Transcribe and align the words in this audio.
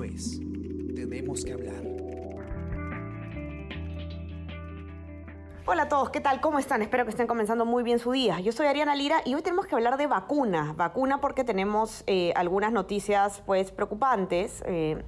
Es 0.00 0.40
Tenemos 0.96 1.44
que 1.44 1.52
hablar. 1.52 1.82
Hola 5.66 5.82
a 5.82 5.88
todos, 5.88 6.08
¿qué 6.08 6.20
tal? 6.20 6.40
¿Cómo 6.40 6.58
están? 6.58 6.80
Espero 6.80 7.04
que 7.04 7.10
estén 7.10 7.26
comenzando 7.26 7.66
muy 7.66 7.82
bien 7.82 7.98
su 7.98 8.10
día. 8.10 8.40
Yo 8.40 8.52
soy 8.52 8.68
Ariana 8.68 8.96
Lira 8.96 9.18
y 9.26 9.34
hoy 9.34 9.42
tenemos 9.42 9.66
que 9.66 9.74
hablar 9.74 9.98
de 9.98 10.06
vacuna. 10.06 10.72
Vacuna 10.76 11.20
porque 11.20 11.44
tenemos 11.44 12.04
eh, 12.06 12.32
algunas 12.36 12.72
noticias 12.72 13.42
pues 13.44 13.70
preocupantes. 13.70 14.64
Eh, 14.66 15.02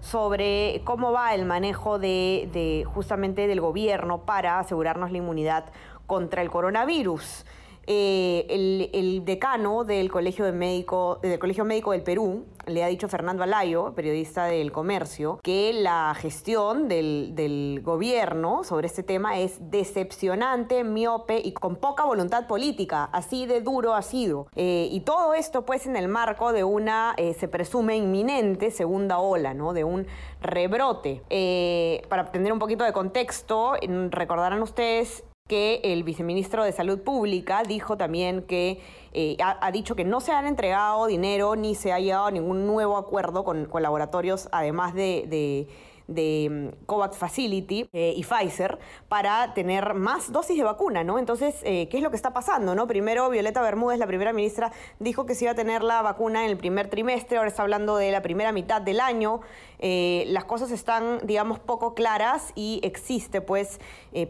sobre 0.00 0.80
cómo 0.84 1.12
va 1.12 1.34
el 1.34 1.44
manejo 1.44 1.98
de, 1.98 2.86
justamente 2.92 3.46
del 3.46 3.60
gobierno 3.60 4.24
para 4.24 4.58
asegurarnos 4.58 5.12
la 5.12 5.18
inmunidad 5.18 5.66
contra 6.06 6.40
el 6.40 6.50
coronavirus. 6.50 7.44
Eh, 7.86 8.46
el, 8.48 8.90
el, 8.94 9.24
decano 9.26 9.84
del 9.84 10.10
Colegio, 10.10 10.46
de 10.46 10.52
Médico, 10.52 11.18
del 11.22 11.38
Colegio 11.38 11.66
Médico 11.66 11.92
del 11.92 12.02
Perú 12.02 12.46
le 12.66 12.84
ha 12.84 12.88
dicho 12.88 13.08
Fernando 13.08 13.42
Alayo, 13.42 13.94
periodista 13.94 14.46
del 14.46 14.72
Comercio, 14.72 15.40
que 15.42 15.72
la 15.72 16.14
gestión 16.14 16.88
del, 16.88 17.32
del 17.34 17.80
gobierno 17.82 18.64
sobre 18.64 18.86
este 18.86 19.02
tema 19.02 19.38
es 19.38 19.70
decepcionante, 19.70 20.84
miope 20.84 21.40
y 21.42 21.52
con 21.52 21.76
poca 21.76 22.04
voluntad 22.04 22.46
política. 22.46 23.04
Así 23.12 23.46
de 23.46 23.60
duro 23.60 23.94
ha 23.94 24.02
sido. 24.02 24.46
Eh, 24.54 24.88
y 24.90 25.00
todo 25.00 25.34
esto 25.34 25.64
pues 25.64 25.86
en 25.86 25.96
el 25.96 26.08
marco 26.08 26.52
de 26.52 26.64
una, 26.64 27.14
eh, 27.16 27.34
se 27.34 27.48
presume, 27.48 27.96
inminente 27.96 28.70
segunda 28.70 29.18
ola, 29.18 29.54
¿no? 29.54 29.72
De 29.72 29.84
un 29.84 30.06
rebrote. 30.40 31.22
Eh, 31.30 32.02
para 32.08 32.30
tener 32.30 32.52
un 32.52 32.58
poquito 32.58 32.84
de 32.84 32.92
contexto, 32.92 33.74
recordarán 34.10 34.62
ustedes 34.62 35.24
que 35.46 35.82
el 35.84 36.04
viceministro 36.04 36.64
de 36.64 36.72
Salud 36.72 37.02
Pública 37.02 37.64
dijo 37.68 37.98
también 37.98 38.44
que 38.44 38.80
eh, 39.12 39.36
ha, 39.42 39.70
dicho 39.72 39.94
que 39.94 40.02
no 40.02 40.22
se 40.22 40.32
han 40.32 40.46
entregado 40.46 41.06
dinero 41.06 41.54
ni 41.54 41.74
se 41.74 41.92
ha 41.92 41.98
llegado 41.98 42.24
a 42.24 42.30
ningún 42.30 42.66
nuevo 42.66 42.96
acuerdo 42.96 43.44
con, 43.44 43.66
con 43.66 43.82
laboratorios, 43.82 44.48
además 44.52 44.94
de, 44.94 45.26
de 45.28 45.68
de 46.06 46.72
mm, 46.74 46.84
COVAX 46.86 47.16
Facility 47.16 47.88
eh, 47.92 48.14
y 48.16 48.24
Pfizer 48.24 48.78
para 49.08 49.54
tener 49.54 49.94
más 49.94 50.32
dosis 50.32 50.56
de 50.56 50.64
vacuna, 50.64 51.04
¿no? 51.04 51.18
Entonces, 51.18 51.56
eh, 51.62 51.88
¿qué 51.88 51.98
es 51.98 52.02
lo 52.02 52.10
que 52.10 52.16
está 52.16 52.32
pasando, 52.32 52.74
no? 52.74 52.86
Primero, 52.86 53.30
Violeta 53.30 53.62
Bermúdez, 53.62 53.98
la 53.98 54.06
primera 54.06 54.32
ministra, 54.32 54.72
dijo 54.98 55.26
que 55.26 55.34
se 55.34 55.44
iba 55.44 55.52
a 55.52 55.54
tener 55.54 55.82
la 55.82 56.02
vacuna 56.02 56.44
en 56.44 56.50
el 56.50 56.56
primer 56.56 56.88
trimestre, 56.88 57.38
ahora 57.38 57.48
está 57.48 57.62
hablando 57.62 57.96
de 57.96 58.10
la 58.12 58.22
primera 58.22 58.52
mitad 58.52 58.82
del 58.82 59.00
año. 59.00 59.40
Eh, 59.78 60.24
las 60.28 60.44
cosas 60.44 60.70
están, 60.70 61.20
digamos, 61.24 61.58
poco 61.58 61.94
claras 61.94 62.52
y 62.54 62.80
existe, 62.82 63.40
pues, 63.40 63.80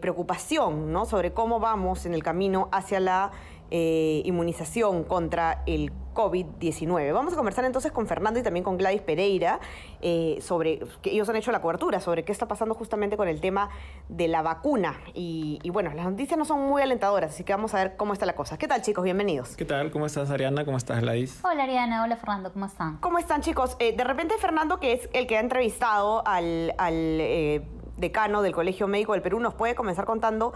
preocupación, 0.01 0.93
¿no? 0.93 1.05
Sobre 1.05 1.33
cómo 1.33 1.61
vamos 1.61 2.07
en 2.07 2.15
el 2.15 2.23
camino 2.23 2.69
hacia 2.73 3.01
la 3.01 3.33
inmunización 3.71 5.05
contra 5.05 5.63
el 5.67 5.91
COVID-19. 6.15 7.13
Vamos 7.13 7.33
a 7.33 7.37
conversar 7.37 7.65
entonces 7.65 7.93
con 7.93 8.07
Fernando 8.07 8.41
y 8.41 8.43
también 8.43 8.65
con 8.65 8.79
Gladys 8.79 9.03
Pereira 9.03 9.61
eh, 10.01 10.39
sobre 10.41 10.81
que 11.03 11.11
ellos 11.11 11.29
han 11.29 11.37
hecho 11.37 11.53
la 11.53 11.61
cobertura 11.61 12.01
sobre 12.01 12.25
qué 12.25 12.33
está 12.33 12.47
pasando 12.47 12.75
justamente 12.75 13.17
con 13.17 13.29
el 13.29 13.41
tema 13.41 13.69
de 14.09 14.29
la 14.29 14.43
vacuna. 14.43 15.01
Y, 15.13 15.59
y, 15.63 15.71
bueno, 15.71 15.93
las 15.95 16.07
noticias 16.07 16.39
no 16.39 16.45
son 16.45 16.61
muy 16.67 16.83
alentadoras, 16.83 17.33
así 17.33 17.45
que 17.45 17.53
vamos 17.53 17.75
a 17.75 17.79
ver 17.79 17.97
cómo 17.97 18.13
está 18.13 18.27
la 18.27 18.35
cosa. 18.35 18.57
¿Qué 18.57 18.69
tal, 18.69 18.83
chicos? 18.83 19.05
Bienvenidos. 19.05 19.57
¿Qué 19.57 19.65
tal? 19.65 19.91
¿Cómo 19.91 20.07
estás, 20.07 20.31
Ariana? 20.31 20.65
¿Cómo 20.65 20.77
estás, 20.77 21.01
Gladys? 21.01 21.41
Hola, 21.45 21.65
Ariana. 21.65 22.03
Hola, 22.05 22.17
Fernando. 22.17 22.53
¿Cómo 22.53 22.67
están? 22.67 22.97
¿Cómo 22.99 23.19
están, 23.19 23.41
chicos? 23.43 23.77
Eh, 23.79 23.97
de 23.97 24.05
repente, 24.05 24.35
Fernando, 24.39 24.79
que 24.79 24.93
es 24.93 25.09
el 25.13 25.27
que 25.27 25.37
ha 25.37 25.41
entrevistado 25.41 26.27
al, 26.27 26.75
al 26.79 26.95
eh, 26.95 27.63
decano 27.97 28.43
del 28.43 28.53
Colegio 28.53 28.89
Médico 28.89 29.13
del 29.13 29.23
Perú, 29.23 29.41
nos 29.41 29.55
puede 29.55 29.75
comenzar 29.75 30.05
contando 30.05 30.53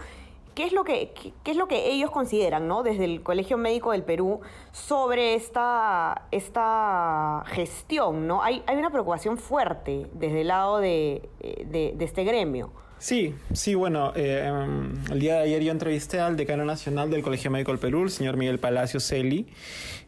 ¿Qué 0.55 0.65
es, 0.65 0.73
lo 0.73 0.83
que, 0.83 1.13
qué, 1.13 1.51
es 1.51 1.57
lo 1.57 1.67
que 1.67 1.91
ellos 1.91 2.11
consideran, 2.11 2.67
¿no? 2.67 2.83
desde 2.83 3.05
el 3.05 3.23
Colegio 3.23 3.57
Médico 3.57 3.91
del 3.91 4.03
Perú, 4.03 4.41
sobre 4.71 5.35
esta, 5.35 6.27
esta 6.31 7.43
gestión? 7.47 8.27
¿no? 8.27 8.43
Hay, 8.43 8.63
hay 8.67 8.75
una 8.77 8.89
preocupación 8.89 9.37
fuerte 9.37 10.07
desde 10.13 10.41
el 10.41 10.47
lado 10.47 10.79
de, 10.79 11.29
de, 11.39 11.93
de 11.95 12.05
este 12.05 12.23
gremio. 12.23 12.71
Sí, 12.99 13.33
sí, 13.53 13.75
bueno, 13.75 14.11
eh, 14.17 14.51
el 15.09 15.19
día 15.21 15.35
de 15.35 15.43
ayer 15.43 15.63
yo 15.63 15.71
entrevisté 15.71 16.19
al 16.19 16.35
decano 16.35 16.65
nacional 16.65 17.09
del 17.09 17.21
Colegio 17.21 17.49
Médico 17.49 17.71
del 17.71 17.79
Perú, 17.79 18.03
el 18.03 18.09
señor 18.09 18.35
Miguel 18.35 18.59
Palacio 18.59 18.99
Celi, 18.99 19.47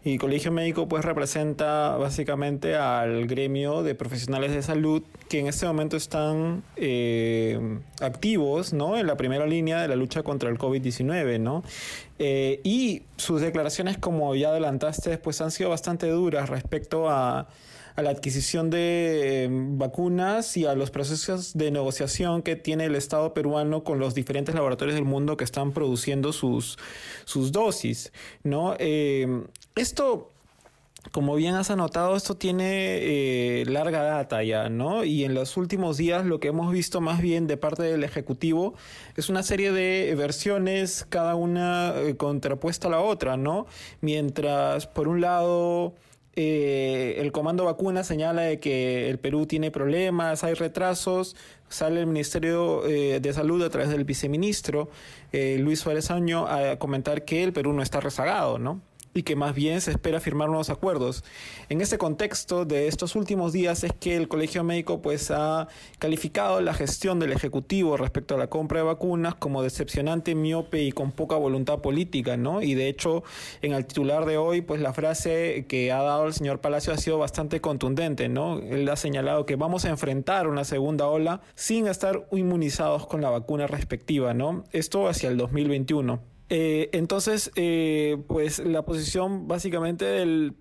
y 0.04 0.18
Colegio 0.18 0.52
Médico 0.52 0.90
pues 0.90 1.06
representa 1.06 1.96
básicamente 1.96 2.76
al 2.76 3.28
gremio 3.28 3.82
de 3.82 3.96
profesionales 3.96 4.52
de 4.52 4.62
salud 4.62 5.04
que 5.30 5.40
en 5.40 5.48
este 5.48 5.66
momento 5.68 5.96
están 5.96 6.64
eh, 6.76 7.80
activos, 8.02 8.74
¿no? 8.74 8.98
En 8.98 9.08
la 9.08 9.16
primera 9.16 9.46
línea 9.46 9.82
de 9.82 9.88
la 9.88 9.96
lucha 9.96 10.22
contra 10.22 10.50
el 10.50 10.58
COVID-19, 10.58 11.40
¿no? 11.40 11.64
Eh, 12.20 12.60
y 12.66 13.04
sus 13.16 13.40
declaraciones, 13.40 13.98
como 14.00 14.36
ya 14.36 14.50
adelantaste, 14.50 15.18
pues 15.18 15.40
han 15.40 15.52
sido 15.52 15.70
bastante 15.70 16.10
duras 16.10 16.50
respecto 16.50 17.10
a 17.10 17.48
a 17.96 18.02
la 18.02 18.10
adquisición 18.10 18.70
de 18.70 19.46
eh, 19.46 19.50
vacunas 19.52 20.58
y 20.58 20.66
a 20.66 20.76
los 20.76 20.92
procesos 20.92 21.54
de 21.58 21.72
negociación 21.72 22.42
que 22.42 22.56
tiene 22.56 22.86
el 22.86 22.96
Estado 22.96 23.34
peruano 23.34 23.84
con 23.84 24.00
los 24.00 24.14
diferentes 24.14 24.56
laboratorios 24.56 24.96
del 24.96 25.06
mundo 25.06 25.38
que 25.38 25.44
están 25.44 25.72
produciendo 25.72 26.34
sus, 26.34 26.78
sus 27.26 27.52
dosis, 27.52 28.12
¿no? 28.44 28.76
Eh, 28.80 29.44
esto 29.76 30.32
como 31.12 31.36
bien 31.36 31.56
has 31.56 31.72
anotado, 31.72 32.16
esto 32.16 32.36
tiene 32.36 33.00
eh, 33.02 33.66
larga 33.66 34.04
data 34.04 34.44
ya, 34.44 34.70
¿no? 34.70 35.04
Y 35.04 35.26
en 35.26 35.34
los 35.34 35.58
últimos 35.58 35.98
días 35.98 36.26
lo 36.26 36.40
que 36.40 36.50
hemos 36.50 36.72
visto 36.72 37.02
más 37.02 37.22
bien 37.22 37.48
de 37.48 37.58
parte 37.58 37.84
del 37.84 38.04
Ejecutivo 38.04 38.76
es 39.18 39.28
una 39.28 39.44
serie 39.44 39.72
de 39.72 40.14
versiones, 40.16 41.06
cada 41.10 41.36
una 41.36 41.94
eh, 41.98 42.16
contrapuesta 42.16 42.88
a 42.88 42.92
la 42.92 43.00
otra, 43.02 43.36
¿no? 43.36 43.66
Mientras, 44.00 44.88
por 44.88 45.08
un 45.08 45.22
lado, 45.22 45.96
eh, 46.36 47.16
el 47.18 47.32
comando 47.32 47.66
vacuna 47.66 48.04
señala 48.04 48.44
de 48.44 48.60
que 48.60 49.10
el 49.10 49.20
Perú 49.20 49.46
tiene 49.46 49.70
problemas, 49.70 50.44
hay 50.44 50.54
retrasos, 50.54 51.36
sale 51.68 52.00
el 52.00 52.08
Ministerio 52.08 52.86
eh, 52.86 53.20
de 53.20 53.34
Salud 53.34 53.62
a 53.64 53.70
través 53.70 53.90
del 53.90 54.06
viceministro 54.06 54.90
eh, 55.34 55.58
Luis 55.60 55.80
Suárez 55.80 56.10
Año 56.10 56.48
a 56.48 56.78
comentar 56.78 57.26
que 57.26 57.44
el 57.44 57.52
Perú 57.52 57.74
no 57.74 57.82
está 57.82 58.00
rezagado, 58.00 58.60
¿no? 58.60 58.82
Y 59.14 59.24
que 59.24 59.36
más 59.36 59.54
bien 59.56 59.82
se 59.82 59.92
espera 59.92 60.20
firmar 60.20 60.48
nuevos 60.48 60.70
acuerdos. 60.70 61.24
En 61.70 61.82
ese 61.82 61.98
contexto 61.98 62.66
de 62.66 62.88
estos 62.88 63.16
últimos 63.16 63.54
días 63.54 63.84
es 63.84 63.92
que 63.94 64.16
el 64.16 64.28
Colegio 64.28 64.64
Médico 64.64 65.02
pues 65.02 65.32
ha 65.32 65.68
calificado 66.00 66.62
la 66.62 66.74
gestión 66.74 67.20
del 67.20 67.34
Ejecutivo 67.34 67.98
respecto 67.98 68.36
a 68.36 68.38
la 68.38 68.48
compra 68.48 68.80
de 68.80 68.86
vacunas 68.86 69.36
como 69.36 69.64
decepcionante, 69.64 70.36
miope 70.36 70.82
y 70.82 70.92
con 70.92 71.12
poca 71.12 71.36
voluntad 71.36 71.80
política, 71.80 72.38
¿no? 72.38 72.62
Y 72.62 72.74
de 72.74 72.88
hecho, 72.88 73.24
en 73.62 73.74
el 73.74 73.86
titular 73.86 74.26
de 74.26 74.38
hoy, 74.38 74.62
pues 74.62 74.82
la 74.82 74.94
frase 74.94 75.66
que 75.68 75.92
ha 75.92 76.02
dado 76.02 76.26
el 76.28 76.34
señor 76.34 76.62
Palacio 76.62 76.94
ha 76.94 76.98
sido 76.98 77.18
bastante 77.18 77.62
contundente, 77.62 78.30
¿no? 78.30 78.60
Él 78.60 78.88
ha 78.90 78.96
señalado 78.96 79.46
que 79.46 79.56
vamos 79.56 79.86
a 79.86 79.90
enfrentar 79.90 80.48
una 80.48 80.64
segunda 80.64 81.08
ola 81.08 81.42
sin 81.56 81.88
estar 81.88 82.28
inmunizados 82.32 83.08
con 83.08 83.22
la 83.22 83.30
vacuna 83.30 83.68
respectiva, 83.68 84.34
¿no? 84.34 84.64
Esto 84.72 85.08
hacia 85.08 85.30
el 85.30 85.38
2021. 85.38 86.31
Eh, 86.54 86.90
entonces, 86.92 87.50
eh, 87.56 88.18
pues 88.28 88.60
la 88.60 88.84
posición 88.84 89.48
básicamente 89.48 90.04
del 90.04 90.54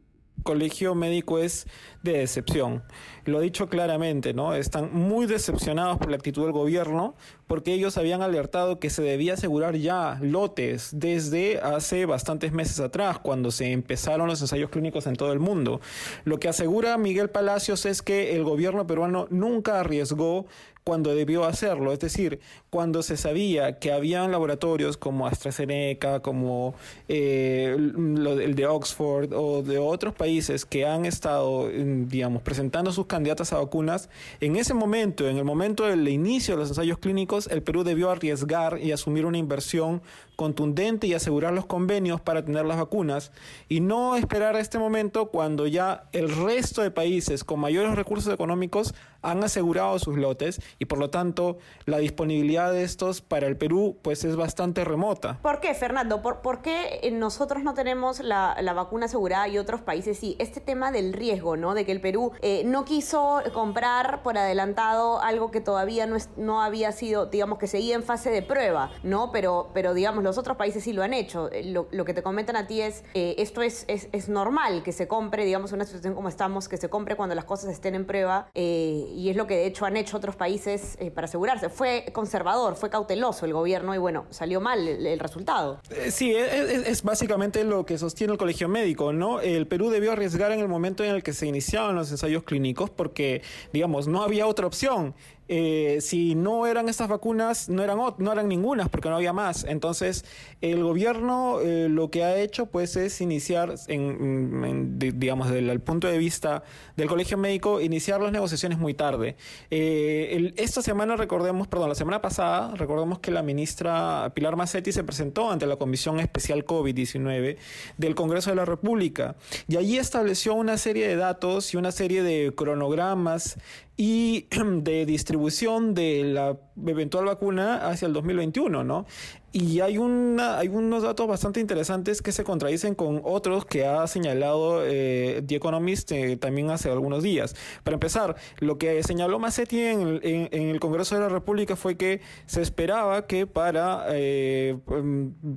colegio 0.45 0.95
médico 0.95 1.41
es 1.41 1.67
de 2.03 2.13
decepción. 2.13 2.83
Lo 3.25 3.39
ha 3.39 3.41
dicho 3.41 3.69
claramente, 3.69 4.33
¿no? 4.33 4.55
Están 4.55 4.91
muy 4.93 5.27
decepcionados 5.27 5.99
por 5.99 6.11
la 6.11 6.17
actitud 6.17 6.43
del 6.45 6.53
gobierno 6.53 7.15
porque 7.47 7.75
ellos 7.75 7.99
habían 7.99 8.23
alertado 8.23 8.79
que 8.79 8.91
se 8.91 9.03
debía 9.03 9.35
asegurar 9.35 9.77
ya 9.77 10.19
lotes 10.23 10.91
desde 10.93 11.59
hace 11.61 12.07
bastantes 12.07 12.53
meses 12.53 12.79
atrás, 12.81 13.19
cuando 13.19 13.51
se 13.51 13.73
empezaron 13.73 14.29
los 14.29 14.41
ensayos 14.41 14.71
clínicos 14.71 15.07
en 15.07 15.17
todo 15.17 15.33
el 15.33 15.41
mundo. 15.41 15.81
Lo 16.25 16.39
que 16.39 16.49
asegura 16.49 16.97
Miguel 16.97 17.29
Palacios 17.29 17.87
es 17.87 18.03
que 18.03 18.37
el 18.37 18.45
gobierno 18.45 18.87
peruano 18.87 19.27
nunca 19.31 19.81
arriesgó 19.81 20.47
cuando 20.85 21.15
debió 21.15 21.45
hacerlo, 21.45 21.93
es 21.93 22.01
decir, 22.01 22.41
cuando 22.71 23.03
se 23.03 23.17
sabía 23.17 23.79
que 23.79 23.93
habían 23.93 24.33
laboratorios 24.33 24.97
como 24.97 25.27
AstraZeneca, 25.27 26.21
como 26.21 26.75
eh, 27.07 27.77
el 27.77 28.55
de 28.55 28.67
Oxford 28.67 29.33
o 29.35 29.63
de 29.63 29.79
otros 29.79 30.15
países 30.15 30.65
que 30.65 30.87
han 30.87 31.05
estado, 31.05 31.71
digamos, 32.09 32.43
presentando 32.43 32.93
sus 32.93 33.07
candidatas 33.07 33.53
a 33.53 33.59
vacunas, 33.59 34.09
en 34.41 34.57
ese 34.57 34.75
momento, 34.75 35.29
en 35.29 35.37
el 35.37 35.45
momento 35.45 35.85
del 35.85 36.09
inicio 36.09 36.55
de 36.55 36.61
los 36.61 36.69
ensayos 36.71 36.99
clínicos, 36.99 37.47
el 37.49 37.63
Perú 37.63 37.85
debió 37.85 38.11
arriesgar 38.11 38.79
y 38.83 38.93
asumir 38.93 39.27
una 39.27 39.39
inversión 39.39 40.03
contundente 40.41 41.07
y 41.07 41.13
asegurar 41.13 41.53
los 41.53 41.67
convenios 41.67 42.19
para 42.23 42.43
tener 42.43 42.65
las 42.65 42.79
vacunas 42.79 43.31
y 43.69 43.81
no 43.81 44.17
esperar 44.17 44.57
a 44.57 44.61
este 44.61 44.79
momento 44.79 45.27
cuando 45.27 45.67
ya 45.67 46.05
el 46.13 46.35
resto 46.35 46.81
de 46.81 46.91
países 46.91 47.45
con 47.45 47.61
mayores 47.61 47.95
recursos 47.95 48.33
económicos 48.33 48.95
han 49.21 49.45
asegurado 49.45 49.99
sus 49.99 50.17
lotes 50.17 50.61
y 50.79 50.87
por 50.87 50.99
lo 50.99 51.11
tanto 51.11 51.59
la 51.85 51.99
disponibilidad 51.99 52.73
de 52.73 52.85
estos 52.85 53.21
para 53.21 53.47
el 53.49 53.59
Perú 53.59 53.99
pues 54.01 54.25
es 54.25 54.35
bastante 54.35 54.83
remota. 54.83 55.39
¿Por 55.43 55.61
qué, 55.61 55.75
Fernando? 55.75 56.23
¿Por, 56.23 56.63
qué 56.63 57.11
nosotros 57.13 57.63
no 57.63 57.75
tenemos 57.75 58.21
la, 58.21 58.57
la, 58.63 58.73
vacuna 58.73 59.07
asegurada 59.07 59.47
y 59.49 59.59
otros 59.59 59.83
países 59.83 60.19
sí? 60.19 60.37
Este 60.39 60.63
tema 60.63 60.91
del 60.91 61.13
riesgo, 61.13 61.59
¿no? 61.59 61.75
De 61.75 61.85
que 61.85 61.93
el 61.93 62.01
Perú 62.01 62.33
eh, 62.41 62.63
no 62.65 62.87
quiso 62.87 63.43
comprar 63.53 64.23
por 64.23 64.39
adelantado 64.39 65.21
algo 65.21 65.51
que 65.51 65.61
todavía 65.61 66.07
no, 66.07 66.17
es, 66.17 66.31
no 66.39 66.63
había 66.63 66.93
sido, 66.93 67.27
digamos, 67.27 67.59
que 67.59 67.67
seguía 67.67 67.95
en 67.95 68.03
fase 68.03 68.31
de 68.31 68.41
prueba, 68.41 68.91
¿no? 69.03 69.33
Pero, 69.33 69.69
pero 69.75 69.93
digamos, 69.93 70.25
los 70.31 70.39
otros 70.39 70.57
países 70.57 70.85
sí 70.85 70.93
lo 70.93 71.03
han 71.03 71.13
hecho. 71.13 71.51
Eh, 71.51 71.65
lo, 71.65 72.05
que 72.05 72.15
te 72.15 72.23
comentan 72.23 72.55
a 72.55 72.69
ti 72.69 72.81
es, 72.81 73.03
eh, 73.15 73.35
esto 73.39 73.63
es, 73.63 73.85
es, 73.89 74.29
normal 74.29 74.85
que 74.85 74.93
se 74.93 75.09
compre, 75.09 75.45
digamos, 75.45 75.73
una 75.73 75.85
situación 75.85 76.15
como 76.15 76.29
estamos, 76.29 76.69
que 76.69 76.77
se 76.77 76.89
compre 76.89 77.17
cuando 77.17 77.35
las 77.35 77.45
cosas 77.45 77.71
estén 77.71 77.97
en 77.97 78.07
prueba, 78.07 78.49
eh, 78.55 79.07
y 79.13 79.29
es 79.29 79.37
lo 79.37 79.49
que 79.49 79.57
de 79.57 79.67
hecho 79.67 79.87
han 79.87 79.97
hecho 79.97 80.17
otros 80.17 80.37
países 80.37 80.97
para 81.17 81.25
asegurarse. 81.25 81.69
Fue 81.69 82.05
conservador, 82.13 82.77
fue 82.77 82.91
cauteloso 82.91 83.45
el 83.45 83.53
gobierno 83.53 83.93
y 83.93 83.99
bueno, 83.99 84.27
salió 84.31 84.61
mal 84.61 84.87
el, 84.87 85.19
resultado. 85.19 85.81
Sí, 86.11 86.33
es, 86.33 86.87
es, 86.87 87.03
básicamente 87.03 87.65
lo 87.65 87.85
que 87.85 87.99
sostiene 87.99 88.33
el 88.33 88.39
colegio 88.39 88.69
médico, 88.69 89.13
¿no? 89.13 89.41
El 89.41 89.67
Perú 89.67 89.91
debió 89.91 90.13
arriesgar 90.13 90.53
en 90.53 90.61
el 90.61 90.69
momento 90.69 91.03
en 91.03 91.11
el 91.11 91.25
que 91.25 91.33
se 91.33 91.47
iniciaban 91.47 91.97
los 91.97 92.11
ensayos 92.13 92.45
clínicos 92.45 92.89
porque, 92.91 93.43
digamos, 93.73 94.07
no 94.07 94.23
había 94.23 94.47
otra 94.47 94.69
opción. 94.69 95.15
Eh, 95.53 95.99
si 96.01 96.37
no 96.37 96.65
eran 96.69 96.89
estas 96.89 97.09
vacunas, 97.09 97.69
no 97.69 97.83
eran, 97.83 97.99
no 98.19 98.33
eran 98.33 98.47
ningunas 98.47 98.89
porque 98.89 99.09
no 99.09 99.17
había 99.17 99.33
más. 99.33 99.65
Entonces, 99.65 100.25
el 100.61 100.85
gobierno 100.85 101.59
eh, 101.61 101.89
lo 101.91 102.09
que 102.09 102.23
ha 102.23 102.37
hecho 102.37 102.67
pues 102.67 102.95
es 102.95 103.21
iniciar, 103.21 103.75
en, 103.89 104.65
en, 104.65 104.99
digamos, 105.19 105.51
desde 105.51 105.69
el 105.73 105.81
punto 105.81 106.07
de 106.07 106.19
vista 106.19 106.63
del 106.97 107.09
colegio 107.09 107.37
médico, 107.37 107.81
iniciar 107.81 108.21
las 108.21 108.31
negociaciones 108.31 108.79
muy 108.79 108.95
tarde. 108.95 109.35
Eh, 109.73 110.53
esta 110.57 110.83
semana, 110.83 111.17
recordemos, 111.17 111.67
perdón, 111.67 111.89
la 111.89 111.97
semana 111.97 112.23
pasada, 112.23 112.77
recordemos 112.77 113.19
que 113.19 113.33
la 113.33 113.43
ministra 113.43 114.31
Pilar 114.37 114.55
Macetti 114.55 114.93
se 114.93 115.03
presentó 115.03 115.51
ante 115.51 115.67
la 115.67 115.75
Comisión 115.75 116.21
Especial 116.21 116.65
COVID-19 116.65 117.57
del 117.99 118.15
Congreso 118.15 118.51
de 118.51 118.57
la 118.57 118.67
República 118.67 119.35
y 119.67 119.79
allí 119.79 119.99
estableció 119.99 120.55
una 120.55 120.77
serie 120.77 121.09
de 121.09 121.17
datos 121.17 121.75
y 121.75 121.77
una 121.77 121.91
serie 121.91 122.23
de 122.23 122.55
cronogramas 122.55 123.59
y 124.01 124.47
de 124.83 125.05
distribución 125.05 125.93
de 125.93 126.25
la 126.25 126.57
eventual 126.87 127.27
vacuna 127.27 127.87
hacia 127.87 128.07
el 128.07 128.15
2021, 128.15 128.83
¿no? 128.83 129.05
Y 129.53 129.81
hay, 129.81 129.99
una, 129.99 130.59
hay 130.59 130.69
unos 130.69 131.03
datos 131.03 131.27
bastante 131.27 131.61
interesantes 131.61 132.23
que 132.23 132.33
se 132.33 132.43
contradicen 132.43 132.95
con 132.95 133.21
otros 133.25 133.67
que 133.67 133.85
ha 133.85 134.07
señalado 134.07 134.83
eh, 134.87 135.43
The 135.47 135.57
Economist 135.57 136.13
eh, 136.13 136.39
también 136.39 136.71
hace 136.71 136.89
algunos 136.91 137.23
días. 137.23 137.55
Para 137.85 137.97
empezar, 137.97 138.37
lo 138.61 138.79
que 138.79 139.03
señaló 139.03 139.39
Massetti 139.39 139.81
en 139.81 140.01
el, 140.01 140.21
en, 140.23 140.71
el 140.71 140.81
Congreso 140.81 141.17
de 141.17 141.23
la 141.23 141.29
República 141.29 141.77
fue 141.77 141.99
que 141.99 142.23
se 142.47 142.63
esperaba 142.63 143.27
que 143.27 143.47
para 143.47 144.07
eh, 144.11 144.79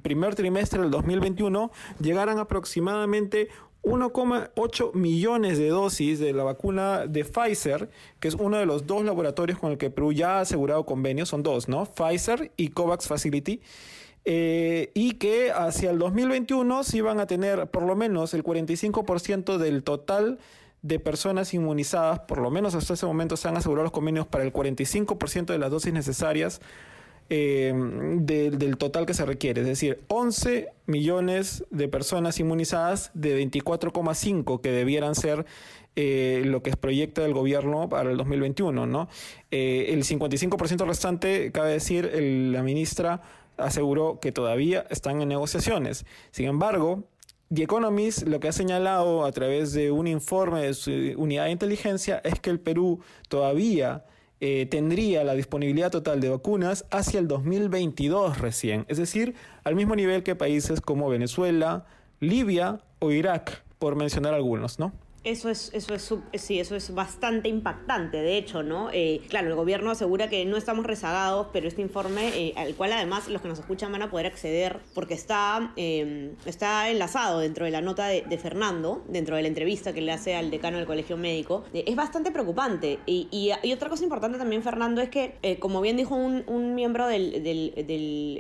primer 0.01 0.35
trimestre 0.35 0.81
del 0.81 0.91
2021 0.91 1.71
llegaran 2.01 2.39
aproximadamente 2.39 3.47
1,8 3.83 4.93
millones 4.93 5.57
de 5.57 5.67
dosis 5.67 6.19
de 6.19 6.33
la 6.33 6.43
vacuna 6.43 7.05
de 7.05 7.25
Pfizer, 7.25 7.89
que 8.19 8.29
es 8.29 8.35
uno 8.35 8.57
de 8.57 8.65
los 8.65 8.87
dos 8.87 9.03
laboratorios 9.03 9.59
con 9.59 9.71
el 9.71 9.77
que 9.77 9.89
Perú 9.89 10.13
ya 10.13 10.37
ha 10.37 10.41
asegurado 10.41 10.85
convenios, 10.85 11.29
son 11.29 11.43
dos, 11.43 11.67
¿no? 11.67 11.85
Pfizer 11.85 12.51
y 12.55 12.69
COVAX 12.69 13.07
Facility. 13.07 13.61
Eh, 14.25 14.91
y 14.93 15.15
que 15.15 15.51
hacia 15.51 15.91
el 15.91 15.99
2021 15.99 16.83
se 16.85 16.97
iban 16.97 17.19
a 17.19 17.27
tener 17.27 17.67
por 17.67 17.83
lo 17.83 17.93
menos 17.97 18.33
el 18.33 18.41
45% 18.41 19.57
del 19.57 19.83
total 19.83 20.39
de 20.81 20.99
personas 20.99 21.53
inmunizadas, 21.53 22.19
por 22.19 22.39
lo 22.39 22.49
menos 22.49 22.73
hasta 22.75 22.93
ese 22.93 23.05
momento 23.05 23.35
se 23.35 23.49
han 23.49 23.57
asegurado 23.57 23.83
los 23.83 23.91
convenios 23.91 24.25
para 24.27 24.45
el 24.45 24.53
45% 24.53 25.45
de 25.47 25.57
las 25.57 25.71
dosis 25.71 25.91
necesarias 25.91 26.61
eh, 27.35 27.73
de, 27.73 28.51
del 28.51 28.77
total 28.77 29.07
que 29.07 29.15
se 29.15 29.25
requiere, 29.25 29.61
es 29.61 29.67
decir, 29.67 30.03
11 30.07 30.67
millones 30.85 31.65
de 31.71 31.87
personas 31.87 32.39
inmunizadas 32.39 33.09
de 33.15 33.43
24,5 33.43 34.61
que 34.61 34.69
debieran 34.69 35.15
ser 35.15 35.47
eh, 35.95 36.43
lo 36.45 36.61
que 36.61 36.77
proyecta 36.77 37.25
el 37.25 37.33
gobierno 37.33 37.89
para 37.89 38.11
el 38.11 38.17
2021, 38.17 38.85
¿no? 38.85 39.09
Eh, 39.49 39.87
el 39.89 40.03
55% 40.03 40.85
restante, 40.85 41.51
cabe 41.51 41.71
decir, 41.71 42.05
la 42.13 42.61
ministra 42.61 43.23
aseguró 43.57 44.19
que 44.19 44.31
todavía 44.31 44.85
están 44.91 45.19
en 45.23 45.29
negociaciones. 45.29 46.05
Sin 46.29 46.45
embargo, 46.45 47.03
The 47.51 47.63
Economist 47.63 48.27
lo 48.27 48.39
que 48.39 48.49
ha 48.49 48.51
señalado 48.51 49.25
a 49.25 49.31
través 49.31 49.73
de 49.73 49.89
un 49.89 50.05
informe 50.05 50.61
de 50.61 50.75
su 50.75 50.91
unidad 51.17 51.45
de 51.45 51.51
inteligencia 51.51 52.21
es 52.23 52.39
que 52.39 52.51
el 52.51 52.59
Perú 52.59 52.99
todavía 53.27 54.05
eh, 54.45 54.65
tendría 54.65 55.23
la 55.23 55.35
disponibilidad 55.35 55.89
total 55.89 56.19
de 56.19 56.27
vacunas 56.27 56.83
hacia 56.91 57.17
el 57.21 57.29
2022 57.29 58.39
recién, 58.39 58.83
es 58.89 58.97
decir, 58.97 59.35
al 59.63 59.73
mismo 59.73 59.95
nivel 59.95 60.21
que 60.21 60.35
países 60.35 60.81
como 60.81 61.07
Venezuela, 61.07 61.85
Libia 62.19 62.81
o 62.99 63.11
Irak, 63.11 63.63
por 63.79 63.95
mencionar 63.95 64.33
algunos, 64.33 64.79
¿no? 64.79 64.91
Eso 65.23 65.49
es, 65.49 65.71
eso 65.73 65.95
es, 65.95 66.13
sí, 66.41 66.59
eso 66.59 66.75
es 66.75 66.93
bastante 66.93 67.47
impactante, 67.47 68.17
de 68.17 68.37
hecho, 68.37 68.61
¿no? 68.61 68.89
Eh, 68.91 69.21
claro, 69.29 69.47
el 69.47 69.55
gobierno 69.55 69.91
asegura 69.91 70.27
que 70.27 70.43
no 70.43 70.57
estamos 70.57 70.85
rezagados, 70.85 71.47
pero 71.53 71.67
este 71.67 71.81
informe, 71.81 72.27
eh, 72.35 72.53
al 72.57 72.75
cual 72.75 72.91
además 72.91 73.29
los 73.29 73.41
que 73.41 73.47
nos 73.47 73.59
escuchan 73.59 73.91
van 73.91 74.01
a 74.01 74.11
poder 74.11 74.25
acceder, 74.25 74.79
porque 74.93 75.13
está, 75.13 75.71
eh, 75.77 76.33
está 76.45 76.89
enlazado 76.89 77.39
dentro 77.39 77.63
de 77.63 77.71
la 77.71 77.81
nota 77.81 78.07
de, 78.07 78.37
Fernando, 78.37 79.03
dentro 79.07 79.35
de 79.35 79.43
la 79.43 79.47
entrevista 79.47 79.93
que 79.93 80.01
le 80.01 80.11
hace 80.11 80.35
al 80.35 80.51
decano 80.51 80.77
del 80.77 80.85
Colegio 80.85 81.15
Médico, 81.15 81.63
eh, 81.73 81.83
es 81.87 81.95
bastante 81.95 82.31
preocupante. 82.31 82.99
Y, 83.05 83.27
y, 83.31 83.71
otra 83.71 83.89
cosa 83.89 84.03
importante 84.03 84.37
también, 84.37 84.61
Fernando, 84.61 85.01
es 85.01 85.09
que, 85.09 85.37
eh, 85.41 85.57
como 85.59 85.81
bien 85.81 85.97
dijo 85.97 86.15
un, 86.15 86.43
un 86.47 86.75
miembro 86.75 87.07
del, 87.07 87.43
del, 87.43 87.73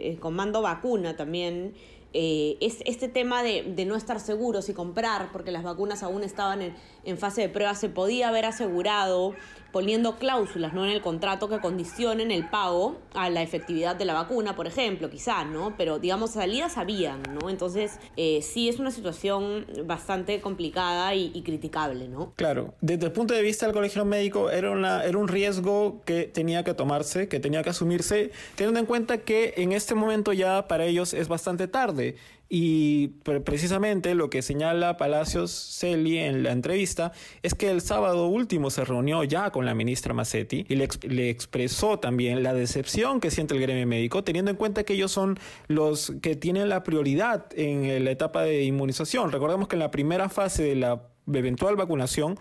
eh, 0.01 0.17
comando 0.19 0.61
vacuna 0.61 1.15
también, 1.15 1.73
eh, 2.13 2.57
es 2.61 2.77
este 2.85 3.07
tema 3.07 3.41
de, 3.41 3.63
de, 3.63 3.85
no 3.85 3.95
estar 3.95 4.19
seguros 4.19 4.69
y 4.69 4.73
comprar, 4.73 5.31
porque 5.31 5.51
las 5.51 5.63
vacunas 5.63 6.03
aún 6.03 6.23
estaban 6.23 6.61
en, 6.61 6.75
en, 7.03 7.17
fase 7.17 7.41
de 7.41 7.49
prueba, 7.49 7.73
se 7.73 7.89
podía 7.89 8.29
haber 8.29 8.45
asegurado 8.45 9.33
poniendo 9.73 10.17
cláusulas 10.17 10.73
¿no? 10.73 10.85
en 10.85 10.91
el 10.91 11.01
contrato 11.01 11.49
que 11.49 11.59
condicionen 11.59 12.31
el 12.31 12.47
pago 12.47 12.95
a 13.15 13.29
la 13.31 13.41
efectividad 13.41 13.95
de 13.95 14.05
la 14.05 14.13
vacuna, 14.13 14.55
por 14.55 14.67
ejemplo, 14.67 15.09
quizás, 15.09 15.47
¿no? 15.47 15.73
Pero 15.75 15.97
digamos, 15.97 16.31
salidas 16.31 16.77
habían, 16.77 17.23
¿no? 17.23 17.49
Entonces, 17.49 17.99
eh, 18.15 18.41
sí 18.43 18.69
es 18.69 18.79
una 18.79 18.91
situación 18.91 19.65
bastante 19.85 20.39
complicada 20.41 21.15
y, 21.15 21.31
y, 21.33 21.41
criticable, 21.41 22.07
¿no? 22.07 22.33
Claro, 22.35 22.75
desde 22.81 23.07
el 23.07 23.11
punto 23.11 23.33
de 23.33 23.41
vista 23.41 23.65
del 23.65 23.73
colegio 23.73 24.05
médico 24.05 24.51
era, 24.51 24.69
una, 24.69 25.03
era 25.03 25.17
un 25.17 25.27
riesgo 25.27 26.01
que 26.05 26.25
tenía 26.25 26.63
que 26.63 26.75
tomarse, 26.75 27.27
que 27.27 27.39
tenía 27.39 27.63
que 27.63 27.71
asumirse, 27.71 28.31
teniendo 28.55 28.79
en 28.79 28.85
cuenta 28.85 29.17
que 29.17 29.55
en 29.57 29.71
este 29.71 29.95
momento 29.95 30.33
ya 30.33 30.67
para 30.67 30.85
ellos 30.85 31.15
es 31.15 31.27
bastante 31.27 31.67
tarde. 31.67 32.15
Y 32.49 33.07
precisamente 33.43 34.13
lo 34.13 34.29
que 34.29 34.41
señala 34.41 34.97
Palacios 34.97 35.51
Celi 35.51 36.19
en 36.19 36.43
la 36.43 36.51
entrevista 36.51 37.11
es 37.41 37.55
que 37.55 37.71
el 37.71 37.81
sábado 37.81 38.27
último 38.27 38.69
se 38.69 38.85
reunió 38.85 39.23
ya 39.23 39.49
con 39.49 39.65
la 39.65 39.73
ministra 39.73 40.13
Massetti 40.13 40.65
y 40.69 40.75
le, 40.75 40.87
le, 41.07 41.29
expresó 41.29 41.97
también 41.99 42.43
la 42.43 42.53
decepción 42.53 43.19
que 43.19 43.31
siente 43.31 43.55
el 43.55 43.61
gremio 43.61 43.87
médico, 43.87 44.23
teniendo 44.23 44.51
en 44.51 44.57
cuenta 44.57 44.83
que 44.83 44.93
ellos 44.93 45.11
son 45.11 45.39
los 45.67 46.13
que 46.21 46.35
tienen 46.35 46.69
la 46.69 46.83
prioridad 46.83 47.47
en 47.55 48.03
la 48.03 48.11
etapa 48.11 48.43
de 48.43 48.63
inmunización. 48.63 49.31
Recordemos 49.31 49.67
que 49.67 49.75
en 49.75 49.79
la 49.79 49.91
primera 49.91 50.29
fase 50.29 50.63
de 50.63 50.75
la 50.75 51.12
eventual 51.31 51.75
vacunación, 51.75 52.37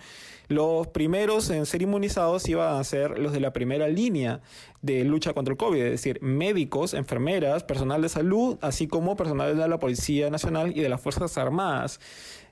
los 0.49 0.89
primeros 0.89 1.49
en 1.51 1.67
ser 1.67 1.83
inmunizados 1.83 2.49
iban 2.49 2.77
a 2.77 2.85
ser 2.85 3.19
los 3.19 3.33
de 3.33 3.41
la 3.41 3.53
primera 3.53 3.89
línea 3.89 4.41
de 4.83 5.05
lucha 5.05 5.33
contra 5.33 5.53
el 5.53 5.59
COVID, 5.59 5.81
es 5.81 5.91
decir, 5.93 6.21
médicos, 6.21 6.95
enfermeras, 6.95 7.65
personal 7.65 8.03
de 8.03 8.09
salud, 8.09 8.59
así 8.61 8.89
como 8.89 9.17
personal 9.17 9.57
de 9.57 9.69
la 9.69 9.79
Policía 9.79 10.29
Nacional 10.31 10.77
y 10.77 10.81
de 10.81 10.89
las 10.89 11.01
Fuerzas 11.01 11.39
Armadas. 11.39 12.01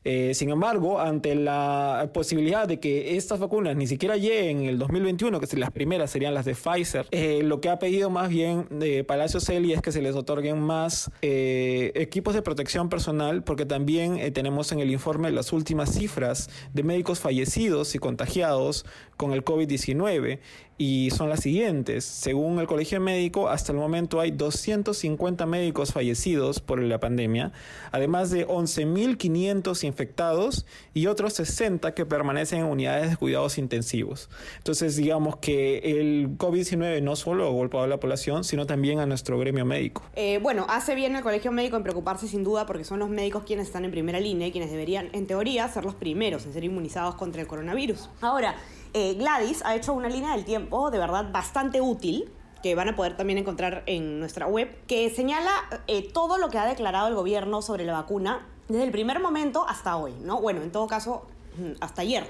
Eh, 0.02 0.32
sin 0.34 0.48
embargo, 0.48 0.98
ante 0.98 1.34
la 1.34 2.10
posibilidad 2.14 2.66
de 2.66 2.80
que 2.80 3.16
estas 3.16 3.38
vacunas 3.38 3.76
ni 3.76 3.86
siquiera 3.86 4.16
lleguen 4.16 4.62
en 4.62 4.68
el 4.68 4.78
2021, 4.78 5.40
que 5.40 5.56
las 5.58 5.70
primeras 5.70 6.10
serían 6.10 6.32
las 6.32 6.46
de 6.46 6.54
Pfizer, 6.54 7.06
eh, 7.10 7.42
lo 7.42 7.60
que 7.60 7.68
ha 7.68 7.78
pedido 7.78 8.08
más 8.08 8.30
bien 8.30 8.66
eh, 8.80 9.04
Palacio 9.04 9.40
Celi 9.40 9.74
es 9.74 9.82
que 9.82 9.92
se 9.92 10.00
les 10.00 10.16
otorguen 10.16 10.58
más 10.60 11.10
equipos 11.20 12.34
de 12.34 12.42
protección 12.42 12.88
personal, 12.88 13.42
porque 13.42 13.66
también 13.66 14.32
tenemos 14.32 14.72
en 14.72 14.80
el 14.80 14.90
informe 14.90 15.30
las 15.30 15.52
últimas 15.52 15.92
cifras 15.92 16.48
de 16.72 16.82
médicos 16.82 17.20
fallecidos 17.20 17.94
y 17.94 17.98
contagiados 17.98 18.86
con 19.16 19.32
el 19.32 19.44
COVID-19 19.44 20.38
y 20.80 21.10
son 21.10 21.28
las 21.28 21.40
siguientes. 21.40 22.06
Según 22.06 22.58
el 22.58 22.66
Colegio 22.66 22.98
Médico, 23.02 23.50
hasta 23.50 23.70
el 23.70 23.76
momento 23.76 24.18
hay 24.18 24.30
250 24.30 25.44
médicos 25.44 25.92
fallecidos 25.92 26.60
por 26.60 26.80
la 26.80 26.98
pandemia, 26.98 27.52
además 27.92 28.30
de 28.30 28.48
11.500 28.48 29.74
infectados 29.90 30.66
y 30.94 31.06
otros 31.06 31.34
60 31.34 31.94
que 31.94 32.06
permanecen 32.06 32.60
en 32.60 32.66
unidades 32.66 33.10
de 33.10 33.16
cuidados 33.16 33.58
intensivos. 33.58 34.30
Entonces, 34.58 34.96
digamos 34.96 35.36
que 35.36 35.78
el 35.78 36.38
COVID-19 36.38 37.02
no 37.02 37.16
solo 37.16 37.46
ha 37.46 37.50
golpeado 37.50 37.84
a 37.84 37.88
la 37.88 38.00
población, 38.00 38.44
sino 38.44 38.66
también 38.66 38.98
a 39.00 39.06
nuestro 39.06 39.38
gremio 39.38 39.64
médico. 39.64 40.02
Eh, 40.16 40.38
bueno, 40.42 40.66
hace 40.68 40.94
bien 40.94 41.14
el 41.16 41.22
Colegio 41.22 41.52
Médico 41.52 41.76
en 41.76 41.82
preocuparse 41.82 42.26
sin 42.28 42.44
duda 42.44 42.66
porque 42.66 42.84
son 42.84 42.98
los 42.98 43.08
médicos 43.08 43.44
quienes 43.44 43.66
están 43.66 43.84
en 43.84 43.90
primera 43.90 44.20
línea 44.20 44.48
y 44.48 44.52
quienes 44.52 44.70
deberían, 44.70 45.10
en 45.12 45.26
teoría, 45.26 45.68
ser 45.68 45.84
los 45.84 45.94
primeros 45.94 46.46
en 46.46 46.52
ser 46.52 46.64
inmunizados 46.64 47.14
contra 47.16 47.40
el 47.42 47.46
coronavirus. 47.46 48.08
Ahora, 48.20 48.54
Eh, 48.92 49.14
Gladys 49.14 49.62
ha 49.64 49.76
hecho 49.76 49.92
una 49.92 50.08
línea 50.08 50.32
del 50.32 50.44
tiempo 50.44 50.90
de 50.90 50.98
verdad 50.98 51.30
bastante 51.30 51.80
útil 51.80 52.28
que 52.62 52.74
van 52.74 52.88
a 52.88 52.96
poder 52.96 53.16
también 53.16 53.38
encontrar 53.38 53.82
en 53.86 54.20
nuestra 54.20 54.46
web, 54.46 54.68
que 54.86 55.10
señala 55.10 55.50
eh, 55.86 56.08
todo 56.12 56.38
lo 56.38 56.50
que 56.50 56.58
ha 56.58 56.66
declarado 56.66 57.08
el 57.08 57.14
gobierno 57.14 57.62
sobre 57.62 57.84
la 57.84 57.92
vacuna 57.92 58.46
desde 58.68 58.84
el 58.84 58.90
primer 58.90 59.20
momento 59.20 59.66
hasta 59.68 59.96
hoy, 59.96 60.12
¿no? 60.22 60.40
Bueno, 60.40 60.62
en 60.62 60.70
todo 60.70 60.86
caso, 60.86 61.26
mm, 61.56 61.72
hasta 61.80 62.02
ayer. 62.02 62.24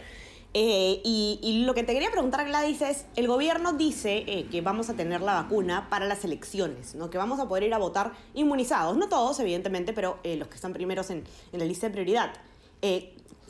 Eh, 0.53 1.01
y, 1.05 1.63
lo 1.65 1.75
que 1.75 1.85
te 1.85 1.93
quería 1.93 2.11
preguntar, 2.11 2.45
Gladys, 2.45 2.83
es, 2.83 3.07
el 3.15 3.29
gobierno 3.29 3.75
dice 3.75 4.25
eh, 4.27 4.49
que 4.51 4.61
vamos 4.63 4.91
a 4.91 4.95
tener 4.95 5.21
la 5.21 5.35
vacuna 5.35 5.89
para 5.89 6.07
las 6.07 6.25
elecciones, 6.25 6.97
¿no? 6.97 7.09
que 7.09 7.19
vamos 7.19 7.39
a 7.39 7.47
poder 7.47 7.65
ir 7.65 7.75
a 7.75 7.79
votar 7.79 8.13
inmunizados, 8.35 8.97
no 8.97 9.09
todos, 9.09 9.39
evidentemente, 9.39 9.93
pero 9.93 10.19
los 10.25 10.49
que 10.49 10.55
están 10.57 10.73
primeros 10.73 11.11
en, 11.11 11.23
la 11.53 11.65
lista 11.65 11.87
de 11.87 11.93
prioridad. 11.93 12.33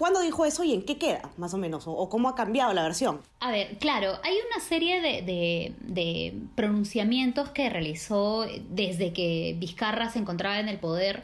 ¿Cuándo 0.01 0.21
dijo 0.23 0.47
eso 0.47 0.65
y 0.65 0.73
en 0.73 0.83
qué 0.83 0.97
queda, 0.97 1.31
más 1.37 1.53
o 1.53 1.59
menos? 1.59 1.85
O, 1.87 2.09
cómo 2.09 2.31
ha 2.31 2.35
cambiado 2.35 2.73
la 2.73 2.83
versión? 2.83 3.21
A 3.39 3.51
ver, 3.51 3.77
claro, 3.77 4.19
hay 4.25 4.35
una 4.51 4.65
serie 4.65 5.03
de, 5.03 5.75
de 5.79 6.35
pronunciamientos 6.55 7.51
que 7.51 7.69
realizó 7.69 8.47
desde 8.71 9.13
que 9.13 9.55
Vizcarra 9.59 10.09
se 10.09 10.19
encontraba 10.19 10.59
en 10.59 10.71
el 10.71 10.79
poder. 10.79 11.23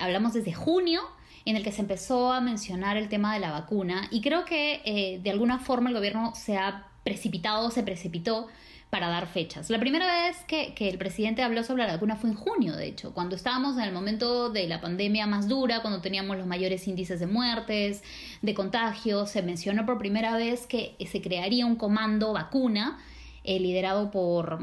hablamos 0.00 0.32
desde 0.32 0.52
junio 0.52 1.02
en 1.44 1.56
el 1.56 1.62
que 1.62 1.72
se 1.72 1.80
empezó 1.80 2.32
a 2.32 2.40
mencionar 2.40 2.96
el 2.96 3.08
tema 3.08 3.34
de 3.34 3.40
la 3.40 3.50
vacuna 3.50 4.08
y 4.10 4.20
creo 4.20 4.44
que 4.44 4.80
eh, 4.84 5.20
de 5.22 5.30
alguna 5.30 5.58
forma 5.58 5.88
el 5.88 5.96
gobierno 5.96 6.34
se 6.34 6.56
ha 6.56 6.88
precipitado, 7.04 7.70
se 7.70 7.82
precipitó 7.82 8.48
para 8.92 9.08
dar 9.08 9.26
fechas. 9.26 9.70
La 9.70 9.80
primera 9.80 10.04
vez 10.04 10.44
que, 10.46 10.74
el 10.76 10.98
presidente 10.98 11.42
habló 11.42 11.64
sobre 11.64 11.86
la 11.86 11.94
vacuna 11.94 12.14
fue 12.14 12.28
en 12.28 12.36
junio, 12.36 12.76
de 12.76 12.88
hecho, 12.88 13.14
cuando 13.14 13.34
estábamos 13.34 13.78
en 13.78 13.84
el 13.84 13.92
momento 13.94 14.50
de 14.50 14.68
la 14.68 14.82
pandemia 14.82 15.26
más 15.26 15.48
dura, 15.48 15.80
cuando 15.80 16.02
teníamos 16.02 16.36
los 16.36 16.46
mayores 16.46 16.86
índices 16.86 17.18
de 17.18 17.26
muertes, 17.26 18.02
de 18.42 18.52
contagios, 18.52 19.30
se 19.30 19.40
mencionó 19.40 19.86
por 19.86 19.96
primera 19.96 20.36
vez 20.36 20.66
que 20.66 20.94
se 21.10 21.22
crearía 21.22 21.64
un 21.64 21.76
comando 21.76 22.34
vacuna 22.34 22.98
eh, 23.44 23.58
liderado 23.60 24.10
por 24.10 24.58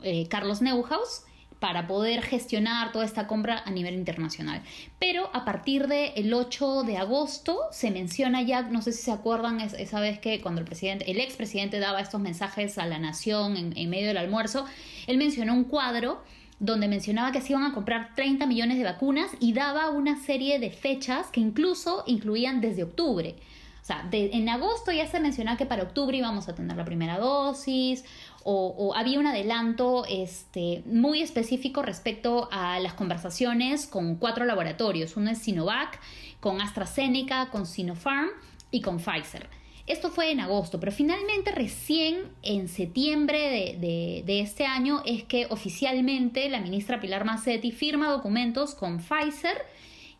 eh, 0.00 0.26
Carlos 0.28 0.62
Neuhaus 0.62 1.24
para 1.60 1.86
poder 1.86 2.22
gestionar 2.22 2.92
toda 2.92 3.04
esta 3.04 3.26
compra 3.26 3.62
a 3.64 3.70
nivel 3.70 3.94
internacional. 3.94 4.62
Pero 4.98 5.30
a 5.32 5.44
partir 5.44 5.88
del 5.88 6.32
8 6.32 6.84
de 6.84 6.96
agosto 6.96 7.60
se 7.72 7.90
menciona 7.90 8.42
ya, 8.42 8.62
no 8.62 8.82
sé 8.82 8.92
si 8.92 9.02
se 9.02 9.12
acuerdan 9.12 9.60
esa 9.60 10.00
vez 10.00 10.18
que 10.18 10.40
cuando 10.40 10.60
el 10.60 10.66
presidente, 10.66 11.10
el 11.10 11.20
expresidente 11.20 11.78
daba 11.78 12.00
estos 12.00 12.20
mensajes 12.20 12.78
a 12.78 12.86
la 12.86 12.98
nación 12.98 13.56
en, 13.56 13.76
en 13.76 13.90
medio 13.90 14.08
del 14.08 14.18
almuerzo, 14.18 14.66
él 15.06 15.18
mencionó 15.18 15.54
un 15.54 15.64
cuadro 15.64 16.22
donde 16.60 16.88
mencionaba 16.88 17.32
que 17.32 17.40
se 17.40 17.52
iban 17.52 17.64
a 17.64 17.72
comprar 17.72 18.14
30 18.14 18.46
millones 18.46 18.78
de 18.78 18.84
vacunas 18.84 19.30
y 19.40 19.52
daba 19.52 19.90
una 19.90 20.20
serie 20.20 20.58
de 20.58 20.70
fechas 20.70 21.28
que 21.28 21.40
incluso 21.40 22.02
incluían 22.06 22.60
desde 22.60 22.82
octubre. 22.82 23.36
O 23.80 23.84
sea, 23.88 24.06
en 24.12 24.48
agosto 24.50 24.92
ya 24.92 25.06
se 25.06 25.18
mencionaba 25.18 25.56
que 25.56 25.64
para 25.64 25.84
octubre 25.84 26.14
íbamos 26.14 26.46
a 26.46 26.54
tener 26.54 26.76
la 26.76 26.84
primera 26.84 27.18
dosis, 27.18 28.04
o, 28.50 28.94
había 28.94 29.18
un 29.18 29.26
adelanto 29.26 30.06
este, 30.08 30.82
muy 30.86 31.20
específico 31.20 31.82
respecto 31.82 32.48
a 32.50 32.80
las 32.80 32.94
conversaciones 32.94 33.86
con 33.86 34.16
cuatro 34.16 34.46
laboratorios. 34.46 35.16
Uno 35.16 35.30
es 35.30 35.38
Sinovac, 35.38 36.00
con 36.40 36.62
AstraZeneca, 36.62 37.50
con 37.50 37.66
Sinopharm 37.66 38.30
y 38.70 38.80
con 38.80 38.98
Pfizer. 38.98 39.48
Esto 39.86 40.10
fue 40.10 40.30
en 40.30 40.40
agosto, 40.40 40.80
pero 40.80 40.92
finalmente 40.92 41.50
recién 41.50 42.16
en 42.42 42.68
septiembre 42.68 43.76
de, 43.78 44.40
este 44.40 44.64
año 44.64 45.02
es 45.04 45.24
que 45.24 45.46
oficialmente 45.50 46.48
la 46.48 46.60
ministra 46.60 47.00
Pilar 47.00 47.24
Massetti 47.24 47.70
firma 47.72 48.10
documentos 48.10 48.74
con 48.74 48.98
Pfizer 48.98 49.58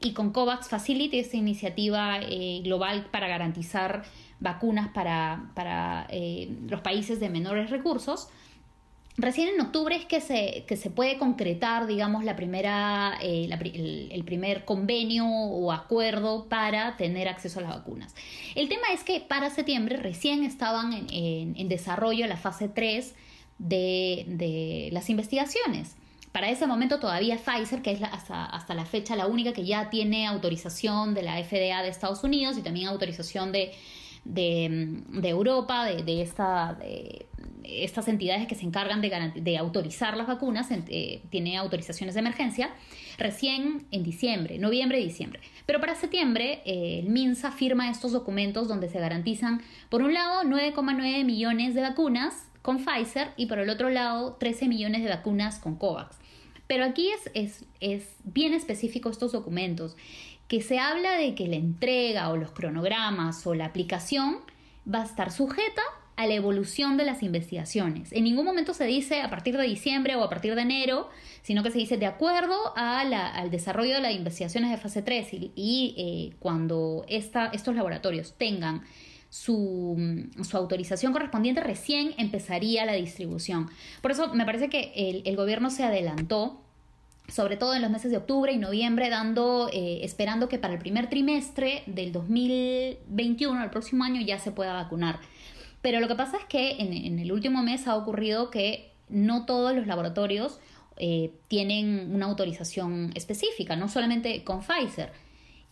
y 0.01 0.13
con 0.13 0.33
COVAX 0.33 0.69
Facility, 0.69 1.19
esta 1.19 1.37
iniciativa 1.37 2.19
eh, 2.21 2.61
global 2.63 3.07
para 3.11 3.29
garantizar 3.29 4.05
vacunas 4.41 4.89
para, 4.89 5.51
para 5.55 6.07
eh, 6.11 6.57
los 6.69 6.81
países 6.81 7.21
de 7.21 7.29
menores 7.29 7.71
recursos. 7.71 8.29
Recién 9.21 9.49
en 9.49 9.61
octubre 9.61 9.97
es 9.97 10.05
que 10.05 10.21
se, 10.21 10.65
que 10.69 10.77
se 10.77 10.91
puede 10.91 11.19
concretar, 11.19 11.89
digamos, 11.89 12.23
la 12.23 12.37
primera, 12.37 13.19
eh, 13.21 13.51
el, 14.13 14.25
primer 14.25 14.65
convenio 14.65 15.27
o 15.27 15.73
acuerdo 15.73 16.49
para 16.49 16.97
tener 16.97 17.27
acceso 17.27 17.59
a 17.59 17.63
las 17.63 17.73
vacunas. 17.73 18.15
El 18.55 18.69
tema 18.69 18.87
es 18.95 19.03
que 19.03 19.19
para 19.19 19.51
septiembre 19.51 19.97
recién 19.97 20.45
estaban 20.45 20.93
en, 20.93 21.57
en, 21.57 21.69
desarrollo 21.69 22.29
la 22.29 22.37
fase 22.37 22.69
3 22.69 23.17
de, 23.59 24.25
de, 24.29 24.91
las 24.93 25.11
investigaciones. 25.11 25.97
Para 26.31 26.49
ese 26.49 26.69
momento 26.69 27.01
todavía 27.01 27.39
Pfizer, 27.39 27.83
que 27.83 27.91
es 27.91 28.03
hasta, 28.03 28.45
hasta 28.45 28.75
la 28.75 28.85
fecha 28.85 29.17
la 29.17 29.27
única 29.27 29.53
que 29.53 29.65
ya 29.65 29.91
tiene 29.91 30.29
autorización 30.29 31.15
de 31.15 31.23
la 31.23 31.43
FDA 31.43 31.83
de 31.83 31.89
Estados 31.89 32.23
Unidos 32.23 32.57
y 32.57 32.63
también 32.63 32.87
autorización 32.87 33.51
de, 33.51 33.73
de, 34.25 35.03
Europa, 35.23 35.85
de, 35.85 36.23
esta, 36.23 36.77
de, 36.81 37.27
estas 37.65 38.09
entidades 38.09 38.47
que 38.47 38.55
se 38.55 38.65
encargan 38.65 39.01
de, 39.01 39.59
autorizar 39.59 40.17
las 40.17 40.27
vacunas, 40.27 40.69
eh, 40.71 41.23
tiene 41.31 41.57
autorizaciones 41.57 42.15
de 42.15 42.21
emergencia, 42.21 42.71
recién 43.19 43.87
en 43.91 44.03
diciembre, 44.03 44.59
noviembre 44.59 44.99
diciembre. 44.99 45.41
Pero 45.67 45.81
para 45.81 45.95
septiembre, 45.95 46.63
eh, 46.65 47.01
el 47.01 47.11
MINSA 47.11 47.53
firma 47.53 47.91
estos 47.91 48.13
documentos 48.13 48.69
donde 48.69 48.89
se 48.89 49.01
garantizan, 49.01 49.63
por 49.89 50.03
un 50.03 50.15
lado, 50.15 50.43
9,9 50.43 51.25
millones 51.25 51.75
de 51.75 51.83
vacunas 51.83 52.49
con 52.63 52.85
Pfizer 52.85 53.29
y 53.37 53.47
por 53.47 53.59
el 53.59 53.71
otro 53.71 53.89
lado, 53.91 54.37
13 54.39 54.69
millones 54.69 55.03
de 55.03 55.09
vacunas 55.09 55.59
con 55.59 55.77
COVAX. 55.77 56.17
Pero 56.67 56.85
aquí 56.85 57.09
es, 57.11 57.31
es, 57.33 57.65
es 57.81 58.17
bien 58.25 58.53
específico 58.53 59.09
estos 59.09 59.33
documentos 59.33 59.97
que 60.49 60.63
se 60.63 60.79
habla 60.79 61.13
de 61.13 61.35
que 61.35 61.47
la 61.47 61.57
entrega 61.57 62.31
o 62.31 62.37
los 62.37 62.51
cronogramas 62.51 63.47
o 63.47 63.55
la 63.55 63.67
aplicación 63.67 64.39
va 64.93 65.03
a 65.03 65.05
estar 65.05 65.31
sujeta 65.31 65.83
a 66.17 66.27
la 66.27 66.35
evolución 66.35 66.97
de 66.97 67.05
las 67.05 67.23
investigaciones. 67.23 68.11
En 68.13 68.25
ningún 68.25 68.45
momento 68.45 68.75
se 68.75 68.87
dice 68.87 69.23
a 69.23 69.31
partir 69.31 69.57
de 69.57 69.63
diciembre 69.63 70.17
o 70.17 70.25
a 70.25 70.29
partir 70.29 70.57
de 70.57 70.63
enero, 70.63 71.09
sino 71.43 71.63
que 71.63 71.71
se 71.71 71.79
dice 71.79 71.97
de 71.97 72.07
acuerdo 72.07 72.57
al 72.77 73.51
desarrollo 73.51 73.95
de 73.95 74.01
las 74.01 74.13
investigaciones 74.13 74.71
de 74.71 74.79
fase 74.79 75.03
3 75.03 75.29
y, 75.55 75.95
eh, 75.97 76.37
cuando 76.41 77.05
estos 77.09 77.77
laboratorios 77.77 78.35
tengan 78.37 78.83
su, 79.31 79.97
autorización 80.55 81.13
correspondiente, 81.13 81.61
recién 81.61 82.15
empezaría 82.17 82.85
la 82.85 82.95
distribución. 82.95 83.69
Por 84.01 84.11
eso 84.11 84.35
me 84.35 84.45
parece 84.45 84.69
que 84.69 85.23
el 85.25 85.37
gobierno 85.37 85.71
se 85.71 85.85
adelantó 85.85 86.65
sobre 87.29 87.57
todo 87.57 87.75
en 87.75 87.83
los 87.83 87.91
meses 87.91 88.11
de 88.11 88.17
octubre 88.17 88.53
y 88.53 88.59
noviembre, 88.59 89.11
dando, 89.11 89.69
eh, 89.73 90.01
esperando 90.03 90.49
que 90.49 90.59
para 90.59 90.75
el 90.75 90.81
primer 90.81 91.11
trimestre 91.11 91.83
del 91.87 92.11
2021, 92.11 93.63
el 93.63 93.71
próximo 93.71 94.05
año, 94.05 94.21
ya 94.23 94.39
se 94.39 94.51
pueda 94.51 94.73
vacunar. 94.73 95.21
Pero 95.83 96.01
lo 96.01 96.09
que 96.09 96.15
pasa 96.15 96.39
es 96.39 96.45
que 96.47 96.79
en, 96.79 97.19
el 97.19 97.31
último 97.31 97.63
mes 97.63 97.87
ha 97.87 97.97
ocurrido 97.97 98.51
que 98.51 98.93
no 99.09 99.45
todos 99.45 99.75
los 99.75 99.87
laboratorios 99.87 100.59
eh, 100.97 101.33
tienen 101.49 102.13
una 102.13 102.27
autorización 102.27 103.13
específica, 103.15 103.77
no 103.77 103.89
solamente 103.89 104.43
con 104.43 104.61
Pfizer. 104.61 105.13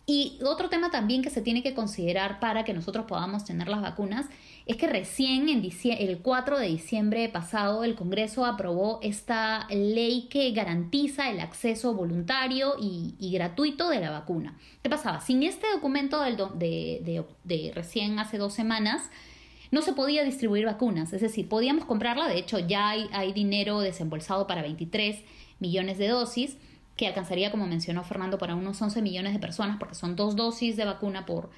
Y 0.08 0.38
otro 0.44 0.68
tema 0.68 0.92
también 0.92 1.20
que 1.20 1.30
se 1.30 1.42
tiene 1.42 1.64
que 1.64 1.75
considerar 1.75 2.38
para 2.38 2.62
que 2.62 2.72
nosotros 2.72 3.06
podamos 3.06 3.44
tener 3.44 3.66
las 3.66 3.82
vacunas 3.82 4.26
es 4.64 4.76
que 4.76 4.86
recién 4.86 5.48
en 5.48 5.64
el 5.64 6.18
4 6.18 6.60
de 6.60 6.68
diciembre 6.68 7.28
pasado 7.28 7.82
el 7.82 7.96
Congreso 7.96 8.44
aprobó 8.44 9.00
esta 9.02 9.66
ley 9.68 10.28
que 10.30 10.52
garantiza 10.52 11.28
el 11.28 11.40
acceso 11.40 11.92
voluntario 11.94 12.75
y, 12.80 13.16
gratuito 13.32 13.88
de 13.88 13.98
la 13.98 14.10
vacuna. 14.10 14.56
¿Qué 14.80 14.88
pasaba? 14.88 15.20
Sin 15.20 15.42
este 15.42 15.66
documento 15.72 16.20
de, 16.22 17.72
recién 17.75 18.20
hace 18.20 18.38
dos 18.38 18.54
semanas, 18.54 19.10
no 19.72 19.82
se 19.82 19.92
podía 19.92 20.22
distribuir 20.22 20.66
vacunas, 20.66 21.12
es 21.12 21.20
decir, 21.20 21.48
podíamos 21.48 21.84
comprarla, 21.84 22.28
de 22.28 22.38
hecho 22.38 22.60
ya 22.60 22.90
hay, 22.90 23.08
hay 23.12 23.32
dinero 23.32 23.80
desembolsado 23.80 24.46
para 24.46 24.62
23 24.62 25.16
millones 25.58 25.98
de 25.98 26.06
dosis, 26.06 26.56
que 26.96 27.06
alcanzaría, 27.06 27.50
como 27.50 27.66
mencionó 27.66 28.02
Fernando, 28.04 28.38
para 28.38 28.54
unos 28.54 28.80
11 28.80 29.02
millones 29.02 29.32
de 29.32 29.38
personas, 29.38 29.76
porque 29.78 29.94
son 29.94 30.16
dos 30.16 30.34
dosis 30.34 30.76
de 30.76 30.84
vacuna 30.84 31.26
por, 31.26 31.50